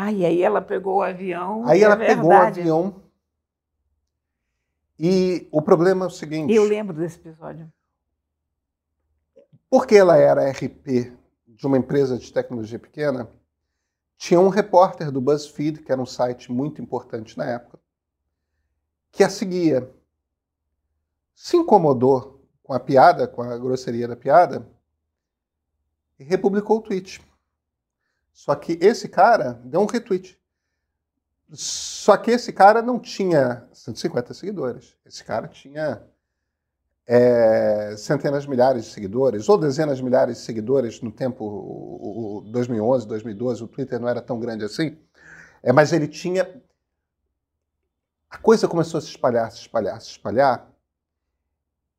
Ah, 0.00 0.12
e 0.12 0.24
aí 0.24 0.40
ela 0.44 0.62
pegou 0.62 0.98
o 0.98 1.02
avião. 1.02 1.66
Aí 1.66 1.82
ela 1.82 2.00
é 2.00 2.06
pegou 2.06 2.30
o 2.30 2.32
avião. 2.32 3.02
E 4.96 5.48
o 5.50 5.60
problema 5.60 6.04
é 6.04 6.06
o 6.06 6.10
seguinte. 6.10 6.54
Eu 6.54 6.62
lembro 6.62 6.96
desse 6.96 7.18
episódio. 7.18 7.68
Porque 9.68 9.96
ela 9.96 10.16
era 10.16 10.48
RP 10.52 11.12
de 11.48 11.66
uma 11.66 11.76
empresa 11.76 12.16
de 12.16 12.32
tecnologia 12.32 12.78
pequena, 12.78 13.28
tinha 14.16 14.38
um 14.38 14.48
repórter 14.48 15.10
do 15.10 15.20
BuzzFeed, 15.20 15.82
que 15.82 15.90
era 15.90 16.00
um 16.00 16.06
site 16.06 16.52
muito 16.52 16.80
importante 16.80 17.36
na 17.36 17.46
época, 17.46 17.80
que 19.10 19.24
a 19.24 19.28
seguia. 19.28 19.92
Se 21.34 21.56
incomodou 21.56 22.40
com 22.62 22.72
a 22.72 22.78
piada, 22.78 23.26
com 23.26 23.42
a 23.42 23.58
grosseria 23.58 24.06
da 24.06 24.14
piada, 24.14 24.64
e 26.20 26.22
republicou 26.22 26.78
o 26.78 26.82
tweet. 26.82 27.20
Só 28.38 28.54
que 28.54 28.78
esse 28.80 29.08
cara 29.08 29.60
deu 29.64 29.80
um 29.80 29.86
retweet. 29.86 30.40
Só 31.52 32.16
que 32.16 32.30
esse 32.30 32.52
cara 32.52 32.80
não 32.80 32.96
tinha 32.96 33.66
150 33.72 34.32
seguidores. 34.32 34.96
Esse 35.04 35.24
cara 35.24 35.48
tinha 35.48 36.00
é, 37.04 37.96
centenas 37.96 38.44
de 38.44 38.48
milhares 38.48 38.84
de 38.84 38.92
seguidores, 38.92 39.48
ou 39.48 39.58
dezenas 39.58 39.96
de 39.96 40.04
milhares 40.04 40.36
de 40.36 40.44
seguidores 40.44 41.00
no 41.00 41.10
tempo 41.10 41.44
o, 41.44 42.38
o 42.38 42.40
2011, 42.42 43.08
2012, 43.08 43.64
o 43.64 43.66
Twitter 43.66 43.98
não 43.98 44.08
era 44.08 44.22
tão 44.22 44.38
grande 44.38 44.64
assim, 44.64 44.96
é, 45.60 45.72
mas 45.72 45.92
ele 45.92 46.06
tinha. 46.06 46.62
A 48.30 48.38
coisa 48.38 48.68
começou 48.68 48.98
a 48.98 49.00
se 49.00 49.08
espalhar, 49.08 49.50
se 49.50 49.62
espalhar, 49.62 50.00
se 50.00 50.10
espalhar, 50.12 50.70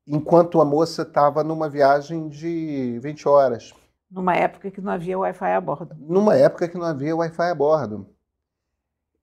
enquanto 0.08 0.62
a 0.62 0.66
moça 0.66 1.02
estava 1.02 1.44
numa 1.44 1.68
viagem 1.68 2.30
de 2.30 2.98
20 3.00 3.28
horas. 3.28 3.74
Numa 4.10 4.36
época 4.36 4.72
que 4.72 4.82
não 4.82 4.92
havia 4.92 5.20
Wi-Fi 5.20 5.52
a 5.52 5.62
bordo. 5.62 5.96
Numa 6.00 6.36
época 6.36 6.68
que 6.68 6.78
não 6.78 6.86
havia 6.86 7.16
Wi-Fi 7.16 7.50
a 7.50 7.56
bordo. 7.56 8.08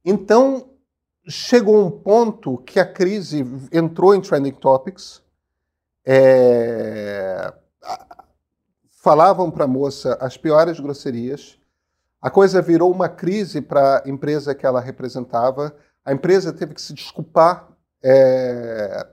Então, 0.05 0.71
chegou 1.29 1.85
um 1.85 1.91
ponto 1.91 2.59
que 2.59 2.79
a 2.79 2.87
crise 2.87 3.45
entrou 3.73 4.15
em 4.15 4.21
Trending 4.21 4.53
Topics 4.53 5.25
é, 6.07 7.53
falavam 9.03 9.51
para 9.51 9.65
a 9.65 9.69
moça 9.69 10.17
as 10.21 10.37
piores 10.37 10.79
grosserias. 10.79 11.59
A 12.23 12.31
coisa 12.31 12.63
virou 12.63 12.93
uma 12.93 13.09
crise 13.09 13.61
para 13.61 14.05
a 14.05 14.09
empresa 14.09 14.55
que 14.55 14.65
ela 14.65 14.81
representava. 14.81 15.75
A 16.05 16.13
empresa 16.13 16.53
teve 16.53 16.75
que 16.75 16.81
se 16.81 16.95
desculpar 16.95 17.69
é, 18.03 19.07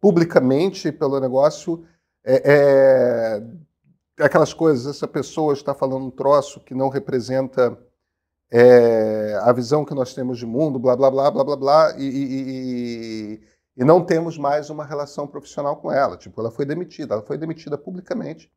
publicamente 0.00 0.90
pelo 0.90 1.20
negócio. 1.20 1.86
É, 2.24 2.42
é 2.44 3.42
aquelas 4.18 4.52
coisas, 4.52 4.86
essa 4.86 5.08
pessoa 5.08 5.52
está 5.52 5.74
falando 5.74 6.06
um 6.06 6.10
troço 6.10 6.60
que 6.60 6.74
não 6.74 6.88
representa 6.88 7.76
é, 8.50 9.34
a 9.42 9.52
visão 9.52 9.84
que 9.84 9.94
nós 9.94 10.14
temos 10.14 10.38
de 10.38 10.46
mundo, 10.46 10.78
blá, 10.78 10.96
blá, 10.96 11.10
blá, 11.10 11.30
blá, 11.30 11.44
blá, 11.44 11.56
blá, 11.56 11.94
e, 11.98 12.04
e, 12.04 13.40
e 13.76 13.84
não 13.84 14.04
temos 14.04 14.38
mais 14.38 14.70
uma 14.70 14.84
relação 14.84 15.26
profissional 15.26 15.76
com 15.76 15.90
ela. 15.90 16.16
Tipo, 16.16 16.40
ela 16.40 16.50
foi 16.50 16.64
demitida, 16.64 17.14
ela 17.14 17.22
foi 17.22 17.36
demitida 17.36 17.76
publicamente. 17.76 18.50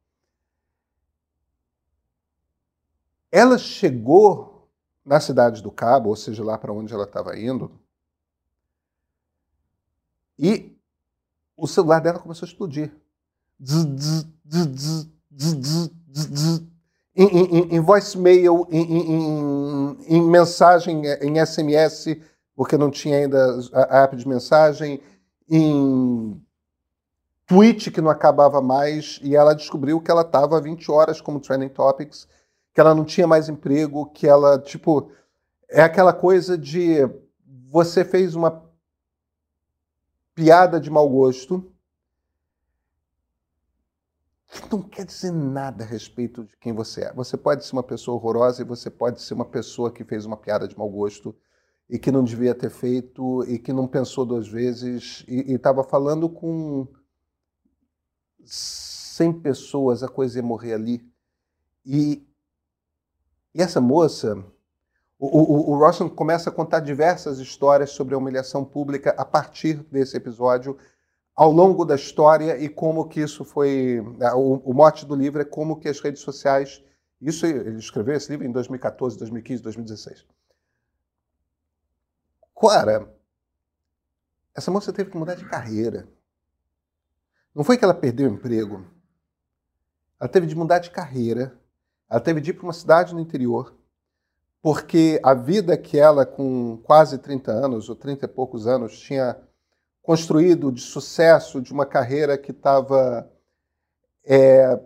Ela 3.32 3.58
chegou 3.58 4.70
na 5.04 5.20
cidade 5.20 5.62
do 5.64 5.72
Cabo, 5.72 6.10
ou 6.10 6.16
seja, 6.16 6.44
lá 6.44 6.58
para 6.58 6.74
onde 6.74 6.94
ela 6.94 7.06
estava 7.06 7.38
indo, 7.38 7.72
e 10.38 10.78
o 11.56 11.66
celular 11.66 12.00
dela 12.00 12.20
começou 12.20 12.46
a 12.46 12.50
explodir. 12.50 12.96
Em, 17.16 17.26
em, 17.26 17.76
em 17.76 17.80
voicemail, 17.80 18.68
em, 18.70 18.82
em, 18.82 19.98
em 20.08 20.22
mensagem, 20.22 21.02
em 21.22 21.44
SMS, 21.44 22.20
porque 22.56 22.78
não 22.78 22.92
tinha 22.92 23.18
ainda 23.18 23.60
a 23.74 24.04
app 24.04 24.16
de 24.16 24.28
mensagem, 24.28 25.02
em 25.50 26.42
tweet 27.46 27.90
que 27.90 28.02
não 28.02 28.12
acabava 28.12 28.62
mais, 28.62 29.20
e 29.24 29.36
ela 29.36 29.56
descobriu 29.56 30.02
que 30.02 30.12
ela 30.12 30.22
estava 30.22 30.62
20 30.62 30.92
horas 30.92 31.22
como 31.22 31.40
trending 31.40 31.70
topics, 31.70 32.28
que 32.74 32.82
ela 32.82 32.94
não 32.94 33.06
tinha 33.06 33.26
mais 33.26 33.50
emprego, 33.50 34.06
que 34.08 34.28
ela, 34.28 34.60
tipo, 34.60 35.10
é 35.70 35.82
aquela 35.82 36.14
coisa 36.14 36.58
de 36.58 37.10
você 37.70 38.06
fez 38.06 38.36
uma 38.36 38.64
piada 40.36 40.80
de 40.80 40.90
mau 40.90 41.10
gosto, 41.10 41.72
não 44.72 44.82
quer 44.82 45.06
dizer 45.06 45.32
nada 45.32 45.84
a 45.84 45.88
respeito 45.88 46.46
de 46.46 46.56
quem 46.58 46.74
você 46.74 47.02
é. 47.02 47.14
Você 47.14 47.36
pode 47.36 47.66
ser 47.66 47.74
uma 47.74 47.84
pessoa 47.84 48.16
horrorosa 48.16 48.62
e 48.62 48.66
você 48.66 48.90
pode 48.90 49.22
ser 49.22 49.34
uma 49.34 49.46
pessoa 49.46 49.92
que 49.92 50.04
fez 50.04 50.26
uma 50.26 50.38
piada 50.38 50.68
de 50.68 50.78
mau 50.78 50.90
gosto 50.90 51.36
e 51.90 51.98
que 51.98 52.12
não 52.12 52.24
devia 52.24 52.56
ter 52.56 52.70
feito 52.70 53.44
e 53.46 53.60
que 53.60 53.74
não 53.74 53.88
pensou 53.88 54.26
duas 54.26 54.48
vezes 54.48 55.24
e 55.28 55.54
estava 55.54 55.84
falando 55.84 56.30
com 56.30 56.88
100 58.44 59.42
pessoas, 59.42 60.04
a 60.04 60.08
coisa 60.08 60.40
ia 60.40 60.44
morrer 60.44 60.74
ali. 60.74 61.06
E, 61.86 62.26
e 63.54 63.62
essa 63.62 63.82
moça, 63.82 64.44
o, 65.20 65.26
o, 65.28 65.72
o 65.72 65.78
Rosson 65.78 66.10
começa 66.10 66.50
a 66.50 66.54
contar 66.54 66.80
diversas 66.80 67.40
histórias 67.40 67.92
sobre 67.92 68.16
a 68.16 68.18
humilhação 68.18 68.64
pública 68.64 69.16
a 69.18 69.26
partir 69.26 69.76
desse 69.92 70.16
episódio, 70.16 70.78
ao 71.38 71.52
longo 71.52 71.86
da 71.86 71.94
história 71.94 72.58
e 72.58 72.68
como 72.68 73.08
que 73.08 73.22
isso 73.22 73.46
foi. 73.46 74.00
O, 74.36 74.72
o 74.72 74.74
mote 74.74 75.06
do 75.06 75.16
livro 75.16 75.40
é 75.40 75.46
como 75.46 75.80
que 75.80 75.88
as 75.88 76.00
redes 76.00 76.24
sociais. 76.24 76.84
Isso 77.22 77.46
ele 77.46 77.78
escreveu 77.78 78.16
esse 78.16 78.32
livro 78.32 78.46
em 78.46 78.52
2014, 78.52 79.18
2015, 79.18 79.64
2016 79.64 80.26
Clara, 82.56 83.16
essa 84.56 84.72
moça 84.72 84.92
teve 84.92 85.12
que 85.12 85.18
mudar 85.18 85.36
de 85.36 85.46
carreira. 85.46 86.08
Não 87.54 87.64
foi 87.64 87.78
que 87.78 87.84
ela 87.84 87.94
perdeu 87.94 88.28
o 88.28 88.34
emprego. 88.34 88.84
Ela 90.20 90.28
teve 90.28 90.48
de 90.48 90.56
mudar 90.56 90.80
de 90.80 90.90
carreira. 90.90 91.56
Ela 92.10 92.20
teve 92.20 92.42
de 92.42 92.50
ir 92.50 92.54
para 92.56 92.64
uma 92.64 92.74
cidade 92.74 93.14
no 93.14 93.20
interior. 93.20 93.76
Porque 94.60 95.20
a 95.24 95.36
vida 95.36 95.78
que 95.78 96.00
ela, 96.00 96.26
com 96.26 96.78
quase 96.84 97.20
30 97.20 97.52
anos, 97.52 97.90
ou 97.90 97.96
30 97.96 98.26
e 98.26 98.28
poucos 98.28 98.66
anos, 98.66 99.00
tinha 99.00 99.38
construído 100.08 100.72
de 100.72 100.80
sucesso, 100.80 101.62
de 101.62 101.74
uma 101.74 101.86
carreira 101.86 102.38
que 102.38 102.52
estava 102.52 103.30
é, 104.26 104.80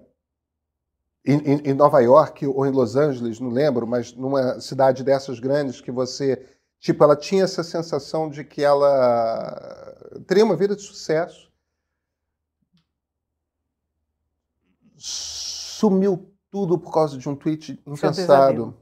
em, 1.23 1.69
em 1.69 1.73
Nova 1.75 1.99
York 1.99 2.47
ou 2.47 2.65
em 2.65 2.71
Los 2.71 2.95
Angeles, 2.95 3.39
não 3.39 3.49
lembro, 3.49 3.85
mas 3.85 4.13
numa 4.13 4.59
cidade 4.59 5.03
dessas 5.03 5.39
grandes 5.39 5.79
que 5.79 5.91
você 5.91 6.43
Tipo, 6.79 7.03
ela 7.03 7.15
tinha 7.15 7.43
essa 7.43 7.63
sensação 7.63 8.27
de 8.27 8.43
que 8.43 8.63
ela 8.63 9.95
teria 10.25 10.43
uma 10.43 10.55
vida 10.55 10.75
de 10.75 10.81
sucesso. 10.81 11.51
Sumiu 14.97 16.33
tudo 16.49 16.79
por 16.79 16.91
causa 16.91 17.19
de 17.19 17.29
um 17.29 17.35
tweet 17.35 17.79
impensado. 17.85 18.75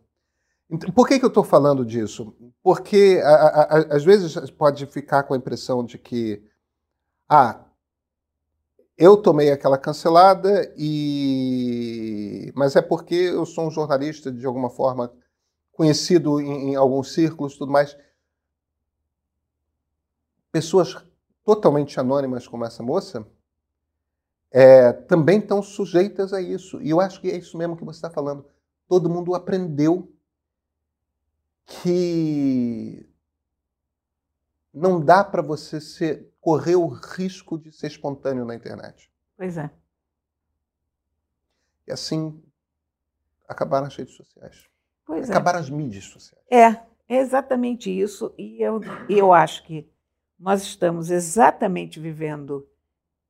Então, 0.70 0.92
por 0.92 1.08
que, 1.08 1.18
que 1.18 1.26
eu 1.26 1.30
estou 1.30 1.44
falando 1.44 1.86
disso? 1.86 2.34
Porque 2.62 3.20
a- 3.24 3.30
a- 3.30 3.62
a- 3.80 3.96
às 3.96 4.04
vezes 4.04 4.36
pode 4.52 4.86
ficar 4.86 5.24
com 5.24 5.34
a 5.34 5.38
impressão 5.38 5.84
de 5.84 5.98
que, 5.98 6.44
ah, 7.30 7.66
eu 8.98 9.16
tomei 9.18 9.52
aquela 9.52 9.78
cancelada 9.78 10.74
e, 10.78 12.52
mas 12.56 12.76
é 12.76 12.82
porque 12.82 13.16
eu 13.16 13.46
sou 13.46 13.68
um 13.68 13.72
jornalista 13.72 14.32
de 14.32 14.46
alguma 14.46 14.70
forma 14.70 15.12
conhecido 15.72 16.42
em, 16.42 16.72
em 16.72 16.76
alguns 16.76 17.14
círculos, 17.14 17.58
tudo 17.58 17.72
mais. 17.72 17.98
Pessoas 20.52 20.96
totalmente 21.44 22.00
anônimas 22.00 22.48
como 22.48 22.64
essa 22.64 22.84
moça 22.84 23.26
é, 24.52 24.92
também 24.92 25.40
estão 25.40 25.62
sujeitas 25.62 26.34
a 26.34 26.42
isso. 26.42 26.82
E 26.82 26.90
eu 26.90 27.00
acho 27.00 27.22
que 27.22 27.30
é 27.30 27.38
isso 27.38 27.58
mesmo 27.58 27.76
que 27.78 27.84
você 27.86 27.98
está 27.98 28.10
falando. 28.10 28.46
Todo 28.88 29.10
mundo 29.10 29.36
aprendeu 29.36 30.12
que 31.70 33.08
não 34.74 35.00
dá 35.00 35.24
para 35.24 35.42
você 35.42 35.80
ser, 35.80 36.34
correr 36.42 36.76
o 36.76 36.88
risco 36.88 37.58
de 37.58 37.72
ser 37.72 37.88
espontâneo 37.88 38.44
na 38.44 38.56
internet. 38.56 39.12
Pois 39.38 39.58
é. 39.58 39.70
E 41.88 41.92
assim 41.92 42.44
acabaram 43.48 43.88
as 43.88 43.96
redes 43.96 44.16
sociais. 44.16 44.68
Pois 45.06 45.30
é. 45.30 45.32
acabaram 45.32 45.60
as 45.60 45.70
mídias 45.70 46.06
sociais. 46.06 46.44
É, 46.50 46.68
é 47.08 47.20
exatamente 47.20 47.90
isso. 47.90 48.34
E 48.38 48.62
eu, 48.62 48.82
eu 49.08 49.34
acho 49.34 49.64
que 49.64 49.90
nós 50.38 50.62
estamos 50.64 51.10
exatamente 51.12 52.00
vivendo 52.00 52.68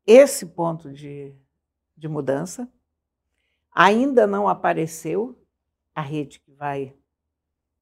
esse 0.05 0.45
ponto 0.45 0.91
de, 0.91 1.33
de 1.95 2.07
mudança. 2.07 2.69
Ainda 3.71 4.25
não 4.25 4.47
apareceu 4.47 5.37
a 5.93 6.01
rede 6.01 6.39
que 6.39 6.51
vai 6.51 6.95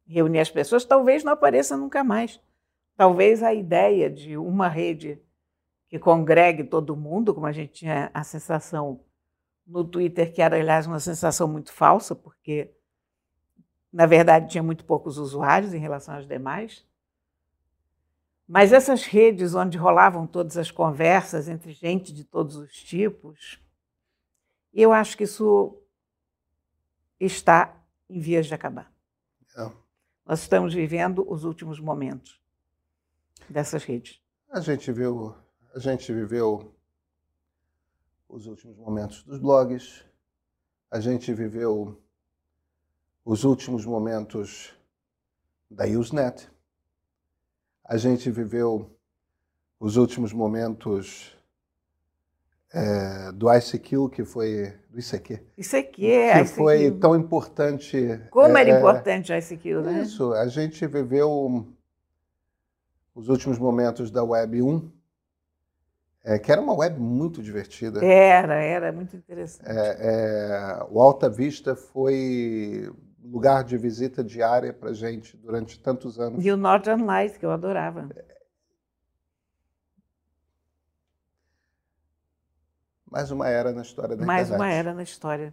reunir 0.07 0.39
as 0.39 0.49
pessoas, 0.49 0.85
talvez 0.85 1.23
não 1.23 1.33
apareça 1.33 1.75
nunca 1.75 2.03
mais. 2.03 2.39
Talvez 2.95 3.43
a 3.43 3.53
ideia 3.53 4.09
de 4.09 4.37
uma 4.37 4.67
rede 4.67 5.21
que 5.89 5.99
congregue 5.99 6.63
todo 6.63 6.95
mundo, 6.95 7.33
como 7.33 7.45
a 7.45 7.51
gente 7.51 7.73
tinha 7.73 8.09
a 8.13 8.23
sensação 8.23 9.01
no 9.65 9.83
Twitter, 9.83 10.33
que 10.33 10.41
era, 10.41 10.57
aliás, 10.57 10.87
uma 10.87 10.99
sensação 10.99 11.47
muito 11.47 11.71
falsa, 11.71 12.15
porque 12.15 12.73
na 13.91 14.05
verdade, 14.05 14.51
tinha 14.51 14.63
muito 14.63 14.85
poucos 14.85 15.17
usuários 15.17 15.73
em 15.73 15.79
relação 15.79 16.15
às 16.15 16.27
demais. 16.27 16.85
Mas 18.47 18.71
essas 18.71 19.03
redes 19.05 19.55
onde 19.55 19.77
rolavam 19.77 20.27
todas 20.27 20.57
as 20.57 20.71
conversas 20.71 21.49
entre 21.49 21.73
gente 21.73 22.13
de 22.13 22.23
todos 22.23 22.55
os 22.55 22.71
tipos, 22.71 23.59
eu 24.73 24.93
acho 24.93 25.17
que 25.17 25.23
isso 25.23 25.81
está 27.19 27.75
em 28.09 28.19
vias 28.19 28.45
de 28.45 28.53
acabar. 28.53 28.93
É. 29.57 29.71
Nós 30.27 30.41
estamos 30.41 30.73
vivendo 30.73 31.25
os 31.31 31.45
últimos 31.45 31.79
momentos 31.79 32.37
dessas 33.49 33.85
redes. 33.85 34.21
A 34.49 34.59
gente 34.59 34.91
viu, 34.91 35.33
a 35.73 35.79
gente 35.79 36.11
viveu 36.11 36.75
os 38.27 38.45
últimos 38.45 38.75
momentos 38.75 39.23
dos 39.23 39.39
blogs, 39.39 40.03
a 40.91 40.99
gente 40.99 41.33
viveu 41.33 42.03
os 43.23 43.45
últimos 43.45 43.85
momentos 43.85 44.73
da 45.71 45.85
Usenet, 45.85 46.51
a 47.85 47.95
gente 47.95 48.29
viveu 48.29 48.99
os 49.79 49.95
últimos 49.95 50.33
momentos 50.33 51.36
é, 52.77 53.31
do 53.31 53.51
ICQ, 53.51 54.09
que 54.11 54.23
foi 54.23 54.73
do 54.89 54.99
ICQ, 54.99 55.41
Isso 55.57 55.75
aqui 55.75 56.11
é 56.11 56.43
que 56.43 56.49
foi 56.49 56.85
ICQ. 56.85 56.99
tão 56.99 57.15
importante. 57.15 58.21
Como 58.29 58.55
era 58.57 58.69
é, 58.69 58.77
importante 58.77 59.31
o 59.31 59.35
ICQ, 59.35 59.81
né? 59.81 60.01
Isso, 60.03 60.33
a 60.33 60.47
gente 60.47 60.85
viveu 60.85 61.65
os 63.15 63.29
últimos 63.29 63.57
momentos 63.57 64.11
da 64.11 64.23
Web 64.23 64.61
1, 64.61 64.91
é, 66.23 66.37
que 66.37 66.51
era 66.51 66.61
uma 66.61 66.73
web 66.73 66.99
muito 66.99 67.41
divertida. 67.41 68.03
Era, 68.05 68.55
era 68.55 68.91
muito 68.91 69.15
interessante. 69.15 69.69
É, 69.69 69.97
é, 69.99 70.85
o 70.91 71.01
Alta 71.01 71.29
Vista 71.29 71.75
foi 71.75 72.91
lugar 73.23 73.63
de 73.63 73.77
visita 73.77 74.23
diária 74.23 74.71
para 74.71 74.93
gente 74.93 75.35
durante 75.37 75.79
tantos 75.79 76.19
anos. 76.19 76.45
E 76.45 76.51
o 76.51 76.57
Northern 76.57 77.03
Lights, 77.03 77.37
que 77.37 77.45
eu 77.45 77.51
adorava. 77.51 78.09
Mais 83.17 83.31
uma 83.31 83.49
era 83.49 83.73
na 83.73 83.81
história 83.81 84.15
da 84.15 84.23
Mais 84.23 84.47
internet. 84.47 84.61
uma 84.61 84.71
era 84.71 84.93
na 84.93 85.01
história 85.01 85.51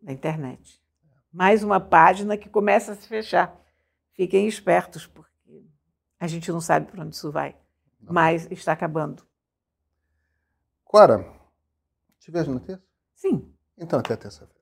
da 0.00 0.10
internet. 0.10 0.82
Mais 1.30 1.62
uma 1.62 1.78
página 1.78 2.34
que 2.38 2.48
começa 2.48 2.92
a 2.92 2.94
se 2.94 3.06
fechar. 3.06 3.54
Fiquem 4.14 4.48
espertos, 4.48 5.06
porque 5.06 5.68
a 6.18 6.26
gente 6.26 6.50
não 6.50 6.62
sabe 6.62 6.90
para 6.90 7.02
onde 7.04 7.14
isso 7.14 7.30
vai. 7.30 7.54
Não. 8.00 8.14
Mas 8.14 8.50
está 8.50 8.72
acabando. 8.72 9.22
Cora, 10.82 11.30
te 12.18 12.30
vejo 12.30 12.54
na 12.54 12.60
terça? 12.60 12.82
Sim. 13.14 13.54
Então 13.76 13.98
até 13.98 14.16
terça-feira. 14.16 14.54